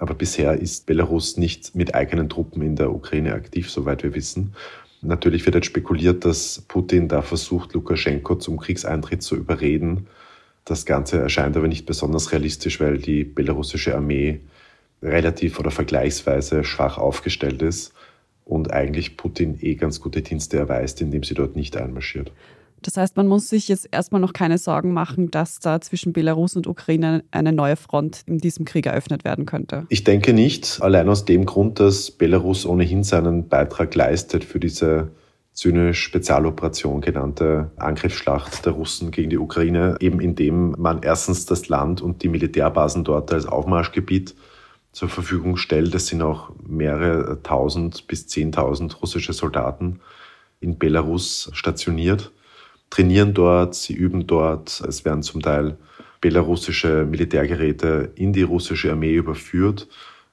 Aber 0.00 0.14
bisher 0.14 0.58
ist 0.58 0.86
Belarus 0.86 1.36
nicht 1.36 1.74
mit 1.74 1.94
eigenen 1.94 2.30
Truppen 2.30 2.62
in 2.62 2.74
der 2.74 2.90
Ukraine 2.90 3.34
aktiv, 3.34 3.70
soweit 3.70 4.02
wir 4.02 4.14
wissen. 4.14 4.54
Natürlich 5.02 5.44
wird 5.44 5.56
jetzt 5.56 5.66
spekuliert, 5.66 6.24
dass 6.24 6.62
Putin 6.68 7.06
da 7.06 7.20
versucht, 7.20 7.74
Lukaschenko 7.74 8.36
zum 8.36 8.58
Kriegseintritt 8.58 9.22
zu 9.22 9.36
überreden. 9.36 10.06
Das 10.64 10.86
Ganze 10.86 11.18
erscheint 11.18 11.54
aber 11.54 11.68
nicht 11.68 11.84
besonders 11.84 12.32
realistisch, 12.32 12.80
weil 12.80 12.96
die 12.96 13.24
belarussische 13.24 13.94
Armee 13.94 14.40
relativ 15.02 15.58
oder 15.58 15.70
vergleichsweise 15.70 16.64
schwach 16.64 16.96
aufgestellt 16.96 17.60
ist 17.60 17.92
und 18.46 18.72
eigentlich 18.72 19.18
Putin 19.18 19.58
eh 19.60 19.74
ganz 19.74 20.00
gute 20.00 20.22
Dienste 20.22 20.56
erweist, 20.56 21.02
indem 21.02 21.24
sie 21.24 21.34
dort 21.34 21.56
nicht 21.56 21.76
einmarschiert. 21.76 22.32
Das 22.82 22.96
heißt, 22.96 23.16
man 23.16 23.26
muss 23.26 23.48
sich 23.48 23.68
jetzt 23.68 23.88
erstmal 23.90 24.20
noch 24.20 24.32
keine 24.32 24.58
Sorgen 24.58 24.92
machen, 24.92 25.30
dass 25.30 25.58
da 25.58 25.80
zwischen 25.80 26.12
Belarus 26.12 26.56
und 26.56 26.66
Ukraine 26.66 27.24
eine 27.30 27.52
neue 27.52 27.76
Front 27.76 28.22
in 28.26 28.38
diesem 28.38 28.64
Krieg 28.64 28.86
eröffnet 28.86 29.24
werden 29.24 29.46
könnte. 29.46 29.86
Ich 29.88 30.04
denke 30.04 30.32
nicht, 30.32 30.78
allein 30.80 31.08
aus 31.08 31.24
dem 31.24 31.46
Grund, 31.46 31.80
dass 31.80 32.10
Belarus 32.10 32.66
ohnehin 32.66 33.04
seinen 33.04 33.48
Beitrag 33.48 33.94
leistet 33.94 34.44
für 34.44 34.60
diese 34.60 35.10
zynisch 35.52 36.02
Spezialoperation 36.02 37.00
genannte 37.00 37.70
Angriffsschlacht 37.76 38.64
der 38.64 38.72
Russen 38.72 39.10
gegen 39.10 39.30
die 39.30 39.38
Ukraine, 39.38 39.96
eben 40.00 40.20
indem 40.20 40.74
man 40.78 41.02
erstens 41.02 41.44
das 41.44 41.68
Land 41.68 42.00
und 42.00 42.22
die 42.22 42.28
Militärbasen 42.28 43.04
dort 43.04 43.32
als 43.32 43.46
Aufmarschgebiet 43.46 44.34
zur 44.92 45.08
Verfügung 45.08 45.56
stellt. 45.56 45.94
Es 45.94 46.06
sind 46.06 46.22
auch 46.22 46.50
mehrere 46.66 47.42
tausend 47.42 48.06
bis 48.06 48.26
zehntausend 48.26 49.02
russische 49.02 49.32
Soldaten 49.32 50.00
in 50.60 50.78
Belarus 50.78 51.50
stationiert, 51.52 52.32
trainieren 52.90 53.32
dort, 53.34 53.74
sie 53.74 53.94
üben 53.94 54.26
dort. 54.26 54.82
Es 54.86 55.04
werden 55.04 55.22
zum 55.22 55.40
Teil 55.40 55.78
belarussische 56.20 57.06
Militärgeräte 57.06 58.12
in 58.16 58.32
die 58.32 58.42
russische 58.42 58.92
Armee 58.92 59.14
überführt. 59.14 59.88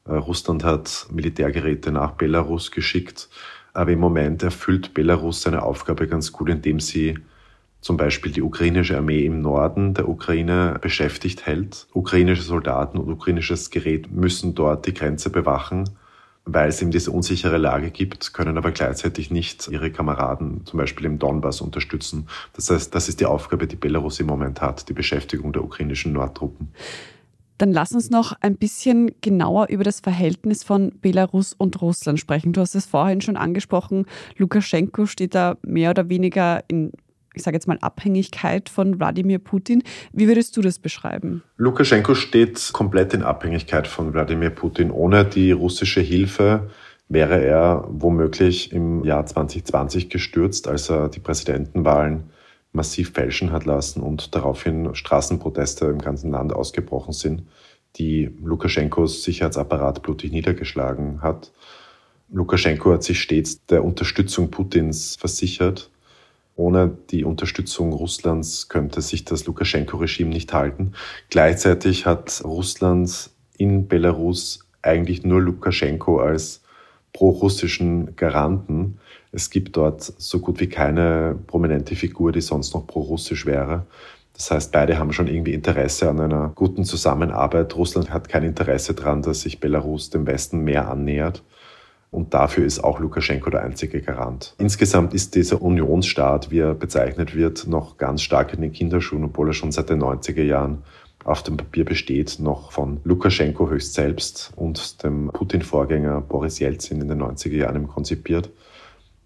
Äh, 0.06 0.14
Russland 0.14 0.64
hat 0.64 1.08
Militärgeräte 1.12 1.92
nach 1.92 2.12
Belarus 2.12 2.72
geschickt. 2.72 3.30
Aber 3.74 3.92
im 3.92 4.00
Moment 4.00 4.44
erfüllt 4.44 4.94
Belarus 4.94 5.44
seine 5.44 5.62
Aufgabe 5.62 6.08
ganz 6.08 6.32
gut, 6.32 6.50
indem 6.50 6.80
sie 6.80 7.20
zum 7.80 7.96
Beispiel 7.96 8.32
die 8.32 8.42
ukrainische 8.42 8.98
Armee 8.98 9.24
im 9.24 9.42
Norden 9.42 9.94
der 9.94 10.10
Ukraine 10.10 10.78
beschäftigt 10.82 11.46
hält. 11.46 11.88
Ukrainische 11.94 12.42
Soldaten 12.42 12.98
und 12.98 13.12
ukrainisches 13.12 13.70
Gerät 13.70 14.12
müssen 14.12 14.56
dort 14.56 14.88
die 14.88 14.94
Grenze 14.94 15.30
bewachen, 15.30 15.90
weil 16.48 16.70
es 16.70 16.82
eben 16.82 16.92
diese 16.92 17.12
unsichere 17.12 17.58
Lage 17.58 17.92
gibt, 17.92 18.34
können 18.34 18.58
aber 18.58 18.72
gleichzeitig 18.72 19.30
nicht 19.30 19.68
ihre 19.68 19.92
Kameraden 19.92 20.66
zum 20.66 20.80
Beispiel 20.80 21.06
im 21.06 21.20
Donbass 21.20 21.62
unterstützen. 21.62 22.28
Das 22.54 22.70
heißt, 22.70 22.96
das 22.96 23.10
ist 23.10 23.20
die 23.20 23.26
Aufgabe, 23.26 23.68
die 23.68 23.76
Belarus 23.76 24.20
im 24.20 24.28
Moment 24.28 24.62
hat, 24.62 24.88
die 24.90 24.94
Beschäftigung 24.94 25.52
der 25.52 25.64
ukrainischen 25.64 26.14
Nordtruppen. 26.14 26.70
Dann 27.58 27.72
lass 27.72 27.92
uns 27.92 28.10
noch 28.10 28.34
ein 28.40 28.56
bisschen 28.56 29.12
genauer 29.22 29.68
über 29.70 29.84
das 29.84 30.00
Verhältnis 30.00 30.64
von 30.64 30.94
Belarus 31.02 31.54
und 31.54 31.82
Russland 31.82 32.20
sprechen. 32.20 32.54
Du 32.54 32.62
hast 32.62 32.76
es 32.76 32.86
vorhin 32.86 33.20
schon 33.20 33.36
angesprochen. 33.36 34.06
Lukaschenko 34.38 35.08
steht 35.08 35.34
da 35.34 35.58
mehr 35.64 35.90
oder 35.90 36.08
weniger 36.08 36.64
in 36.68 36.92
ich 37.38 37.44
sage 37.44 37.56
jetzt 37.56 37.68
mal, 37.68 37.78
Abhängigkeit 37.80 38.70
von 38.70 39.00
Wladimir 39.00 39.40
Putin. 39.40 39.84
Wie 40.12 40.28
würdest 40.28 40.58
du 40.58 40.62
das 40.62 40.80
beschreiben? 40.80 41.44
Lukaschenko 41.58 42.16
steht 42.16 42.72
komplett 42.74 43.14
in 43.14 43.24
Abhängigkeit 43.24 43.88
von 43.88 44.14
Wladimir 44.14 44.50
Putin. 44.50 44.92
Ohne 44.92 45.24
die 45.24 45.52
russische 45.52 46.02
Hilfe 46.02 46.70
wäre 47.10 47.42
er 47.42 47.88
womöglich 47.90 48.72
im 48.74 49.04
Jahr 49.04 49.26
2020 49.26 50.10
gestürzt, 50.10 50.68
als 50.68 50.90
er 50.90 51.10
die 51.10 51.20
Präsidentenwahlen 51.20 52.32
massiv 52.74 53.12
fälschen 53.14 53.52
hat 53.52 53.66
lassen 53.66 54.02
und 54.02 54.36
daraufhin 54.36 54.94
Straßenproteste 54.94 55.86
im 55.86 56.00
ganzen 56.00 56.32
Land 56.32 56.54
ausgebrochen 56.54 57.14
sind, 57.14 57.44
die 57.96 58.30
Lukaschenkos 58.44 59.24
Sicherheitsapparat 59.24 60.02
blutig 60.02 60.32
niedergeschlagen 60.32 61.22
hat. 61.22 61.52
Lukaschenko 62.30 62.94
hat 62.94 63.04
sich 63.04 63.22
stets 63.22 63.66
der 63.66 63.84
Unterstützung 63.86 64.52
Putins 64.52 65.16
versichert 65.16 65.90
ohne 66.58 66.98
die 67.12 67.24
Unterstützung 67.24 67.94
Russlands 67.94 68.68
könnte 68.68 69.02
sich 69.02 69.24
das 69.24 69.46
Lukaschenko-Regime 69.46 70.32
nicht 70.32 70.52
halten. 70.54 70.94
Gleichzeitig 71.30 72.06
hat 72.06 72.42
Russland 72.44 73.30
in 73.58 73.88
Belarus 73.88 74.68
eigentlich 74.82 75.24
nur 75.24 75.42
Lukaschenko 75.42 76.20
als 76.20 76.62
pro-russischen 77.14 78.16
Garanten. 78.16 79.00
Es 79.32 79.50
gibt 79.50 79.78
dort 79.78 80.02
so 80.02 80.40
gut 80.40 80.60
wie 80.60 80.68
keine 80.68 81.38
prominente 81.48 81.96
Figur, 81.96 82.32
die 82.32 82.42
sonst 82.42 82.74
noch 82.74 82.88
pro-russisch 82.88 83.46
wäre. 83.46 83.86
Das 84.34 84.52
heißt, 84.52 84.72
beide 84.72 85.00
haben 85.00 85.14
schon 85.14 85.28
irgendwie 85.28 85.54
Interesse 85.54 86.10
an 86.10 86.20
einer 86.20 86.52
guten 86.54 86.86
Zusammenarbeit. 86.86 87.76
Russland 87.76 88.12
hat 88.12 88.30
kein 88.30 88.44
Interesse 88.44 88.94
daran, 88.94 89.22
dass 89.22 89.42
sich 89.42 89.60
Belarus 89.60 90.10
dem 90.10 90.28
Westen 90.28 90.64
mehr 90.64 90.90
annähert. 90.90 91.44
Und 92.10 92.34
dafür 92.34 92.66
ist 92.66 92.84
auch 92.84 93.00
Lukaschenko 93.00 93.50
der 93.50 93.64
einzige 93.64 94.02
Garant. 94.02 94.56
Insgesamt 94.58 95.14
ist 95.14 95.36
dieser 95.36 95.62
Unionsstaat, 95.62 96.52
wie 96.52 96.60
er 96.60 96.74
bezeichnet 96.74 97.36
wird, 97.36 97.68
noch 97.68 97.98
ganz 97.98 98.22
stark 98.22 98.54
in 98.54 98.62
den 98.62 98.72
Kinderschuhen, 98.72 99.26
obwohl 99.26 99.50
er 99.50 99.54
schon 99.54 99.72
seit 99.72 99.90
den 99.90 100.02
90er 100.02 100.44
Jahren 100.44 100.84
auf 101.26 101.44
dem 101.44 101.58
Papier 101.58 101.84
besteht, 101.84 102.38
noch 102.40 102.72
von 102.72 103.02
Lukaschenko 103.04 103.70
höchst 103.70 103.94
selbst 103.94 104.54
und 104.56 105.04
dem 105.04 105.30
Putin-Vorgänger 105.34 106.22
Boris 106.22 106.60
Jelzin 106.60 107.02
in 107.02 107.10
den 107.10 107.22
90er 107.22 107.56
Jahren 107.56 107.88
konzipiert. 107.88 108.50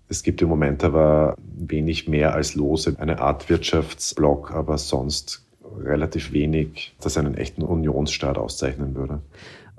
Es 0.09 0.23
gibt 0.23 0.41
im 0.41 0.49
Moment 0.49 0.83
aber 0.83 1.35
wenig 1.37 2.07
mehr 2.07 2.33
als 2.33 2.55
lose 2.55 2.95
eine 2.99 3.19
Art 3.19 3.49
Wirtschaftsblock, 3.49 4.51
aber 4.51 4.77
sonst 4.77 5.45
relativ 5.79 6.33
wenig, 6.33 6.95
das 6.99 7.17
einen 7.17 7.35
echten 7.35 7.61
Unionsstaat 7.61 8.37
auszeichnen 8.37 8.95
würde. 8.95 9.21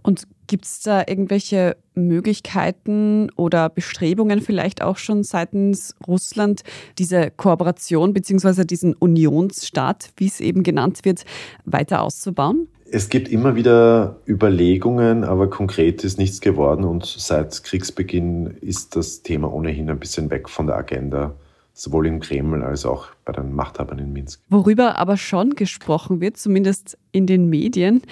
Und 0.02 0.22
gibt 0.52 0.66
es 0.66 0.80
da 0.80 1.02
irgendwelche 1.06 1.78
Möglichkeiten 1.94 3.30
oder 3.36 3.70
Bestrebungen 3.70 4.42
vielleicht 4.42 4.82
auch 4.82 4.98
schon 4.98 5.22
seitens 5.24 5.96
Russland, 6.06 6.60
diese 6.98 7.30
Kooperation 7.30 8.12
bzw. 8.12 8.66
diesen 8.66 8.92
Unionsstaat, 8.92 10.10
wie 10.18 10.26
es 10.26 10.40
eben 10.40 10.62
genannt 10.62 11.06
wird, 11.06 11.24
weiter 11.64 12.02
auszubauen? 12.02 12.68
Es 12.90 13.08
gibt 13.08 13.28
immer 13.30 13.56
wieder 13.56 14.20
Überlegungen, 14.28 15.24
aber 15.24 15.48
konkret 15.48 16.04
ist 16.04 16.18
nichts 16.18 16.42
geworden 16.42 16.84
und 16.84 17.06
seit 17.06 17.64
Kriegsbeginn 17.64 18.58
ist 18.60 18.94
das 18.94 19.22
Thema 19.22 19.50
ohnehin 19.50 19.88
ein 19.88 19.98
bisschen 19.98 20.28
weg 20.28 20.50
von 20.50 20.66
der 20.66 20.76
Agenda, 20.76 21.34
sowohl 21.72 22.06
im 22.06 22.20
Kreml 22.20 22.62
als 22.62 22.84
auch 22.84 23.06
bei 23.24 23.32
den 23.32 23.54
Machthabern 23.54 23.98
in 23.98 24.12
Minsk. 24.12 24.42
Worüber 24.50 24.98
aber 24.98 25.16
schon 25.16 25.54
gesprochen 25.54 26.20
wird, 26.20 26.36
zumindest 26.36 26.98
in 27.10 27.26
den 27.26 27.48
Medien, 27.48 28.02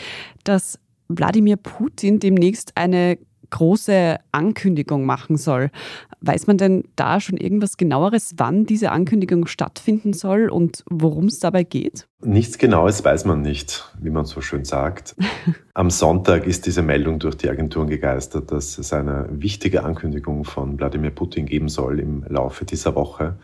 dass 0.45 0.79
Wladimir 1.11 1.57
Putin 1.57 2.21
demnächst 2.21 2.77
eine 2.77 3.19
große 3.51 4.17
Ankündigung 4.31 5.05
machen 5.05 5.37
soll. 5.37 5.71
Weiß 6.21 6.47
man 6.47 6.57
denn 6.57 6.85
da 6.95 7.21
schon 7.21 7.37
irgendwas 7.37 7.77
genaueres, 7.77 8.35
wann 8.37 8.65
diese 8.65 8.93
Ankündigung 8.93 9.47
stattfinden 9.47 10.13
soll 10.13 10.49
und 10.49 10.85
worum 10.89 11.27
es 11.27 11.41
dabei 11.41 11.65
geht? 11.65 12.07
Nichts 12.23 12.59
Genaues 12.59 13.05
weiß 13.05 13.25
man 13.25 13.43
nicht, 13.43 13.93
wie 14.01 14.11
man 14.11 14.25
so 14.25 14.41
schön 14.41 14.65
sagt. 14.65 15.17
Am 15.75 15.91
Sonntag 15.91 16.47
ist 16.47 16.67
diese 16.67 16.83
Meldung 16.83 17.19
durch 17.19 17.37
die 17.37 17.49
Agenturen 17.51 17.89
gegeistert, 17.89 18.53
dass 18.53 18.79
es 18.79 18.93
eine 18.93 19.27
wichtige 19.31 19.83
Ankündigung 19.85 20.45
von 20.45 20.79
Wladimir 20.79 21.11
Putin 21.11 21.47
geben 21.47 21.69
soll 21.69 21.99
im 21.99 22.25
Laufe 22.29 22.65
dieser 22.65 22.95
Woche. 22.95 23.37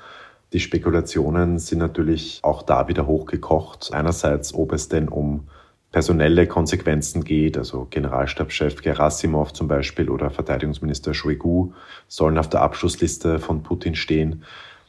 Die 0.53 0.61
Spekulationen 0.61 1.59
sind 1.59 1.79
natürlich 1.79 2.39
auch 2.43 2.63
da 2.63 2.87
wieder 2.87 3.07
hochgekocht. 3.07 3.93
Einerseits, 3.93 4.55
ob 4.55 4.73
es 4.73 4.89
denn 4.89 5.09
um 5.09 5.49
personelle 5.93 6.47
Konsequenzen 6.47 7.25
geht, 7.25 7.57
also 7.57 7.87
Generalstabschef 7.89 8.83
Gerasimov 8.83 9.53
zum 9.53 9.69
Beispiel 9.69 10.11
oder 10.11 10.31
Verteidigungsminister 10.31 11.15
Shoigu 11.15 11.73
sollen 12.09 12.39
auf 12.39 12.51
der 12.51 12.63
Abschlussliste 12.63 13.39
von 13.39 13.63
Putin 13.63 13.95
stehen, 13.95 14.45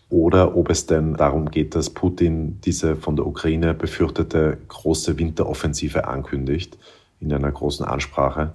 oder 0.10 0.56
ob 0.56 0.70
es 0.70 0.86
denn 0.86 1.16
darum 1.16 1.52
geht, 1.52 1.76
dass 1.76 1.90
Putin 1.90 2.62
diese 2.62 2.96
von 2.96 3.16
der 3.18 3.28
Ukraine 3.28 3.74
befürchtete 3.74 4.58
große 4.68 5.20
Winteroffensive 5.20 6.08
ankündigt 6.08 6.78
in 7.20 7.34
einer 7.34 7.52
großen 7.52 7.86
Ansprache. 7.86 8.54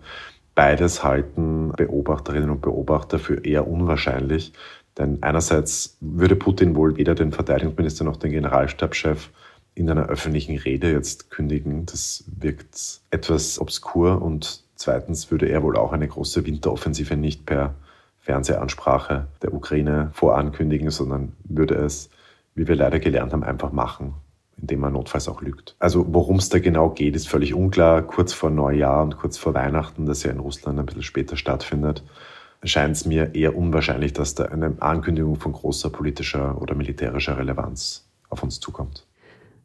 Beides 0.54 1.04
halten 1.04 1.72
Beobachterinnen 1.76 2.50
und 2.50 2.62
Beobachter 2.62 3.18
für 3.18 3.44
eher 3.44 3.66
unwahrscheinlich, 3.68 4.52
denn 4.98 5.22
einerseits 5.22 5.96
würde 6.00 6.36
Putin 6.36 6.74
wohl 6.74 6.96
weder 6.96 7.14
den 7.14 7.32
Verteidigungsminister 7.32 8.04
noch 8.04 8.16
den 8.16 8.32
Generalstabschef 8.32 9.30
in 9.74 9.90
einer 9.90 10.06
öffentlichen 10.06 10.56
Rede 10.58 10.90
jetzt 10.92 11.30
kündigen. 11.30 11.86
Das 11.86 12.24
wirkt 12.26 13.00
etwas 13.10 13.58
obskur 13.60 14.20
und 14.20 14.64
zweitens 14.74 15.30
würde 15.30 15.48
er 15.48 15.62
wohl 15.62 15.76
auch 15.76 15.92
eine 15.92 16.08
große 16.08 16.44
Winteroffensive 16.46 17.16
nicht 17.16 17.46
per 17.46 17.74
Fernsehansprache 18.20 19.26
der 19.42 19.52
Ukraine 19.52 20.10
vorankündigen, 20.12 20.90
sondern 20.90 21.32
würde 21.44 21.74
es, 21.74 22.10
wie 22.54 22.68
wir 22.68 22.76
leider 22.76 23.00
gelernt 23.00 23.32
haben, 23.32 23.42
einfach 23.42 23.72
machen, 23.72 24.14
indem 24.60 24.80
man 24.80 24.92
notfalls 24.92 25.28
auch 25.28 25.42
lügt. 25.42 25.74
Also 25.78 26.06
worum 26.08 26.36
es 26.36 26.48
da 26.48 26.58
genau 26.58 26.90
geht, 26.90 27.16
ist 27.16 27.28
völlig 27.28 27.54
unklar. 27.54 28.02
Kurz 28.02 28.32
vor 28.32 28.50
Neujahr 28.50 29.02
und 29.02 29.16
kurz 29.16 29.38
vor 29.38 29.54
Weihnachten, 29.54 30.06
das 30.06 30.22
ja 30.22 30.30
in 30.30 30.38
Russland 30.38 30.78
ein 30.78 30.86
bisschen 30.86 31.02
später 31.02 31.36
stattfindet, 31.36 32.04
scheint 32.62 32.94
es 32.94 33.06
mir 33.06 33.34
eher 33.34 33.56
unwahrscheinlich, 33.56 34.12
dass 34.12 34.34
da 34.34 34.44
eine 34.44 34.76
Ankündigung 34.80 35.36
von 35.36 35.52
großer 35.52 35.90
politischer 35.90 36.60
oder 36.60 36.74
militärischer 36.74 37.38
Relevanz 37.38 38.06
auf 38.28 38.42
uns 38.42 38.60
zukommt. 38.60 39.04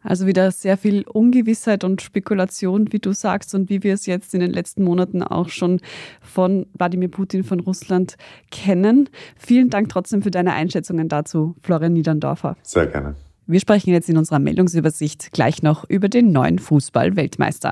Also 0.07 0.25
wieder 0.25 0.51
sehr 0.51 0.77
viel 0.77 1.03
Ungewissheit 1.03 1.83
und 1.83 2.01
Spekulation, 2.01 2.93
wie 2.93 2.99
du 2.99 3.11
sagst, 3.11 3.53
und 3.53 3.69
wie 3.69 3.83
wir 3.83 3.93
es 3.93 4.05
jetzt 4.05 4.33
in 4.33 4.39
den 4.39 4.51
letzten 4.51 4.83
Monaten 4.85 5.21
auch 5.21 5.49
schon 5.49 5.81
von 6.21 6.65
Wladimir 6.73 7.09
Putin 7.09 7.43
von 7.43 7.59
Russland 7.59 8.15
kennen. 8.49 9.09
Vielen 9.35 9.69
Dank 9.69 9.89
trotzdem 9.89 10.21
für 10.21 10.31
deine 10.31 10.53
Einschätzungen 10.53 11.09
dazu, 11.09 11.55
Florian 11.61 11.91
Niederndorfer. 11.91 12.55
Sehr 12.63 12.87
gerne. 12.87 13.15
Wir 13.49 13.61
sprechen 13.61 13.91
jetzt 13.91 14.09
in 14.09 14.17
unserer 14.17 14.39
Meldungsübersicht 14.39 15.31
gleich 15.31 15.63
noch 15.63 15.85
über 15.89 16.09
den 16.09 16.33
neuen 16.33 16.59
Fußball-Weltmeister. 16.59 17.71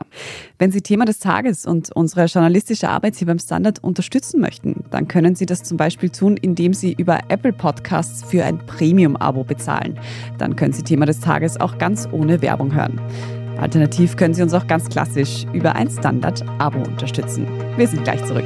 Wenn 0.58 0.72
Sie 0.72 0.79
Thema 0.79 1.03
des 1.03 1.20
Tages 1.20 1.65
und 1.65 1.91
unsere 1.94 2.27
journalistische 2.27 2.88
Arbeit 2.88 3.17
hier 3.17 3.27
beim 3.27 3.39
Standard 3.39 3.84
unterstützen 3.84 4.39
möchten, 4.39 4.86
dann 4.89 5.10
können 5.10 5.36
Sie 5.36 5.46
das 5.46 5.63
zum 5.63 5.75
Beispiel 5.75 6.10
tun, 6.10 6.38
indem 6.38 6.74
Sie 6.74 6.94
über 6.94 7.20
Apple 7.27 7.51
Podcasts 7.51 8.24
für 8.24 8.46
ein 8.46 8.58
Premium-Abo 8.65 9.44
bezahlen. 9.44 10.00
Dann 10.38 10.55
können 10.55 10.72
Sie 10.72 10.84
Thema 10.84 11.08
des 11.08 11.20
Tages 11.20 11.60
auch 11.60 11.77
ganz 11.77 12.08
ohne 12.10 12.41
Werbung 12.41 12.74
hören. 12.74 13.01
Alternativ 13.58 14.15
können 14.15 14.34
Sie 14.34 14.44
uns 14.44 14.53
auch 14.53 14.67
ganz 14.67 14.88
klassisch 14.88 15.46
über 15.51 15.75
ein 15.75 15.89
Standard-Abo 15.89 16.79
unterstützen. 16.79 17.48
Wir 17.75 17.88
sind 17.89 18.05
gleich 18.05 18.24
zurück. 18.25 18.46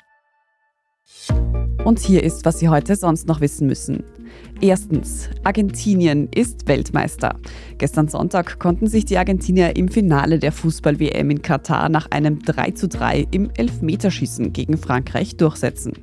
Und 1.83 1.97
hier 1.97 2.23
ist, 2.23 2.45
was 2.45 2.59
Sie 2.59 2.69
heute 2.69 2.95
sonst 2.95 3.27
noch 3.27 3.41
wissen 3.41 3.65
müssen. 3.65 4.03
Erstens, 4.61 5.29
Argentinien 5.43 6.29
ist 6.33 6.67
Weltmeister. 6.67 7.35
Gestern 7.79 8.07
Sonntag 8.07 8.59
konnten 8.59 8.85
sich 8.85 9.05
die 9.05 9.17
Argentinier 9.17 9.75
im 9.75 9.89
Finale 9.89 10.37
der 10.37 10.51
Fußball-WM 10.51 11.31
in 11.31 11.41
Katar 11.41 11.89
nach 11.89 12.11
einem 12.11 12.37
3:3 12.39 13.27
im 13.31 13.49
Elfmeterschießen 13.57 14.53
gegen 14.53 14.77
Frankreich 14.77 15.37
durchsetzen. 15.37 15.93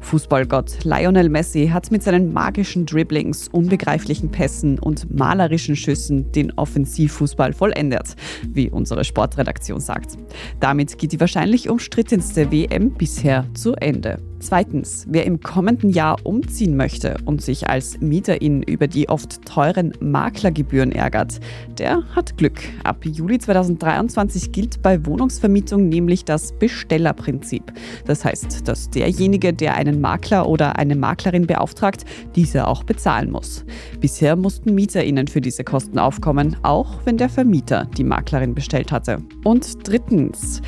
Fußballgott 0.00 0.84
Lionel 0.84 1.28
Messi 1.28 1.68
hat 1.68 1.90
mit 1.90 2.02
seinen 2.02 2.32
magischen 2.32 2.86
Dribblings, 2.86 3.48
unbegreiflichen 3.48 4.30
Pässen 4.30 4.78
und 4.78 5.14
malerischen 5.16 5.76
Schüssen 5.76 6.32
den 6.32 6.52
Offensivfußball 6.52 7.52
vollendet, 7.52 8.16
wie 8.48 8.70
unsere 8.70 9.04
Sportredaktion 9.04 9.80
sagt. 9.80 10.16
Damit 10.58 10.98
geht 10.98 11.12
die 11.12 11.20
wahrscheinlich 11.20 11.68
umstrittenste 11.68 12.50
WM 12.50 12.92
bisher 12.92 13.46
zu 13.54 13.74
Ende. 13.74 14.18
Zweitens, 14.42 15.04
wer 15.06 15.26
im 15.26 15.40
kommenden 15.40 15.90
Jahr 15.90 16.16
umziehen 16.24 16.74
möchte 16.74 17.18
und 17.26 17.42
sich 17.42 17.68
als 17.68 18.00
Mieterin 18.00 18.62
über 18.62 18.86
die 18.86 19.06
oft 19.10 19.44
teuren 19.44 19.92
Maklergebühren 20.00 20.92
ärgert, 20.92 21.40
der 21.78 22.02
hat 22.16 22.38
Glück. 22.38 22.58
Ab 22.82 23.04
Juli 23.04 23.38
2023 23.38 24.50
gilt 24.50 24.80
bei 24.80 25.04
Wohnungsvermietung 25.04 25.90
nämlich 25.90 26.24
das 26.24 26.52
Bestellerprinzip. 26.58 27.70
Das 28.06 28.24
heißt, 28.24 28.66
dass 28.66 28.88
derjenige, 28.88 29.52
der 29.52 29.74
einen 29.90 30.00
Makler 30.00 30.48
oder 30.48 30.76
eine 30.76 30.96
Maklerin 30.96 31.46
beauftragt, 31.46 32.04
diese 32.36 32.66
auch 32.66 32.84
bezahlen 32.84 33.30
muss. 33.30 33.64
Bisher 34.00 34.36
mussten 34.36 34.74
Mieterinnen 34.74 35.28
für 35.28 35.40
diese 35.40 35.64
Kosten 35.64 35.98
aufkommen, 35.98 36.56
auch 36.62 36.98
wenn 37.04 37.18
der 37.18 37.28
Vermieter 37.28 37.86
die 37.96 38.04
Maklerin 38.04 38.54
bestellt 38.54 38.92
hatte. 38.92 39.18
Und 39.44 39.86
drittens, 39.86 40.62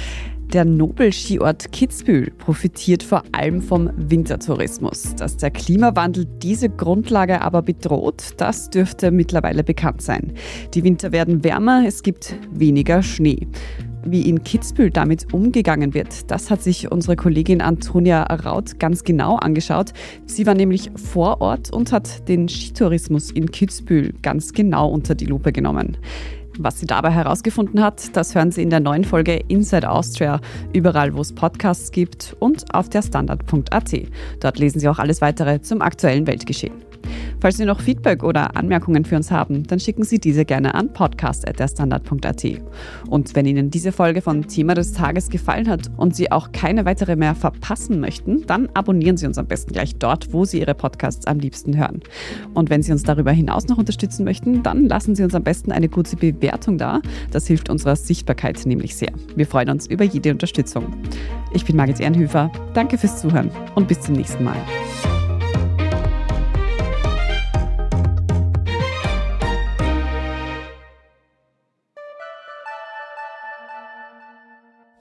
der 0.52 0.66
Nobel-Skiort 0.66 1.72
Kitzbühel 1.72 2.30
profitiert 2.30 3.02
vor 3.02 3.22
allem 3.32 3.62
vom 3.62 3.90
Wintertourismus. 3.96 5.14
Dass 5.14 5.38
der 5.38 5.50
Klimawandel 5.50 6.26
diese 6.26 6.68
Grundlage 6.68 7.40
aber 7.40 7.62
bedroht, 7.62 8.34
das 8.36 8.68
dürfte 8.68 9.10
mittlerweile 9.10 9.64
bekannt 9.64 10.02
sein. 10.02 10.34
Die 10.74 10.84
Winter 10.84 11.10
werden 11.10 11.42
wärmer, 11.42 11.84
es 11.86 12.02
gibt 12.02 12.34
weniger 12.52 13.02
Schnee. 13.02 13.48
Wie 14.04 14.28
in 14.28 14.42
Kitzbühel 14.42 14.90
damit 14.90 15.32
umgegangen 15.32 15.94
wird, 15.94 16.30
das 16.30 16.50
hat 16.50 16.60
sich 16.60 16.90
unsere 16.90 17.14
Kollegin 17.14 17.60
Antonia 17.60 18.24
Raut 18.24 18.80
ganz 18.80 19.04
genau 19.04 19.36
angeschaut. 19.36 19.92
Sie 20.26 20.44
war 20.44 20.54
nämlich 20.54 20.90
vor 20.96 21.40
Ort 21.40 21.72
und 21.72 21.92
hat 21.92 22.28
den 22.28 22.48
Skitourismus 22.48 23.30
in 23.30 23.50
Kitzbühel 23.50 24.12
ganz 24.20 24.52
genau 24.52 24.90
unter 24.90 25.14
die 25.14 25.26
Lupe 25.26 25.52
genommen. 25.52 25.98
Was 26.58 26.80
sie 26.80 26.86
dabei 26.86 27.10
herausgefunden 27.10 27.82
hat, 27.82 28.14
das 28.16 28.34
hören 28.34 28.50
Sie 28.50 28.62
in 28.62 28.70
der 28.70 28.80
neuen 28.80 29.04
Folge 29.04 29.40
Inside 29.48 29.88
Austria, 29.88 30.40
überall 30.74 31.14
wo 31.14 31.20
es 31.20 31.32
Podcasts 31.32 31.92
gibt 31.92 32.36
und 32.40 32.74
auf 32.74 32.90
der 32.90 33.02
Standard.at. 33.02 33.92
Dort 34.40 34.58
lesen 34.58 34.80
Sie 34.80 34.88
auch 34.88 34.98
alles 34.98 35.20
weitere 35.22 35.62
zum 35.62 35.80
aktuellen 35.80 36.26
Weltgeschehen. 36.26 36.91
Falls 37.42 37.56
Sie 37.56 37.64
noch 37.64 37.80
Feedback 37.80 38.22
oder 38.22 38.54
Anmerkungen 38.54 39.04
für 39.04 39.16
uns 39.16 39.32
haben, 39.32 39.64
dann 39.64 39.80
schicken 39.80 40.04
Sie 40.04 40.20
diese 40.20 40.44
gerne 40.44 40.76
an 40.76 40.92
podcast.derstandard.at. 40.92 42.44
Und 43.08 43.34
wenn 43.34 43.46
Ihnen 43.46 43.68
diese 43.68 43.90
Folge 43.90 44.22
von 44.22 44.46
Thema 44.46 44.74
des 44.74 44.92
Tages 44.92 45.28
gefallen 45.28 45.68
hat 45.68 45.90
und 45.96 46.14
Sie 46.14 46.30
auch 46.30 46.52
keine 46.52 46.84
weitere 46.84 47.16
mehr 47.16 47.34
verpassen 47.34 47.98
möchten, 47.98 48.46
dann 48.46 48.68
abonnieren 48.74 49.16
Sie 49.16 49.26
uns 49.26 49.38
am 49.38 49.48
besten 49.48 49.72
gleich 49.72 49.96
dort, 49.96 50.32
wo 50.32 50.44
Sie 50.44 50.60
Ihre 50.60 50.76
Podcasts 50.76 51.26
am 51.26 51.40
liebsten 51.40 51.76
hören. 51.76 52.02
Und 52.54 52.70
wenn 52.70 52.84
Sie 52.84 52.92
uns 52.92 53.02
darüber 53.02 53.32
hinaus 53.32 53.66
noch 53.66 53.78
unterstützen 53.78 54.22
möchten, 54.22 54.62
dann 54.62 54.86
lassen 54.86 55.16
Sie 55.16 55.24
uns 55.24 55.34
am 55.34 55.42
besten 55.42 55.72
eine 55.72 55.88
gute 55.88 56.14
Bewertung 56.14 56.78
da. 56.78 57.02
Das 57.32 57.48
hilft 57.48 57.70
unserer 57.70 57.96
Sichtbarkeit 57.96 58.64
nämlich 58.66 58.94
sehr. 58.94 59.10
Wir 59.34 59.48
freuen 59.48 59.70
uns 59.70 59.88
über 59.88 60.04
jede 60.04 60.30
Unterstützung. 60.30 60.94
Ich 61.52 61.64
bin 61.64 61.74
Margit 61.74 61.98
Ehrenhöfer. 61.98 62.52
Danke 62.72 62.98
fürs 62.98 63.20
Zuhören 63.20 63.50
und 63.74 63.88
bis 63.88 64.00
zum 64.00 64.14
nächsten 64.14 64.44
Mal. 64.44 64.54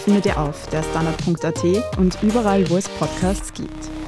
findet 0.00 0.26
ihr 0.26 0.38
auf 0.38 0.66
der 0.68 0.82
Standard.at 0.82 1.98
und 1.98 2.22
überall, 2.22 2.68
wo 2.70 2.76
es 2.76 2.88
Podcasts 2.88 3.52
gibt. 3.52 3.99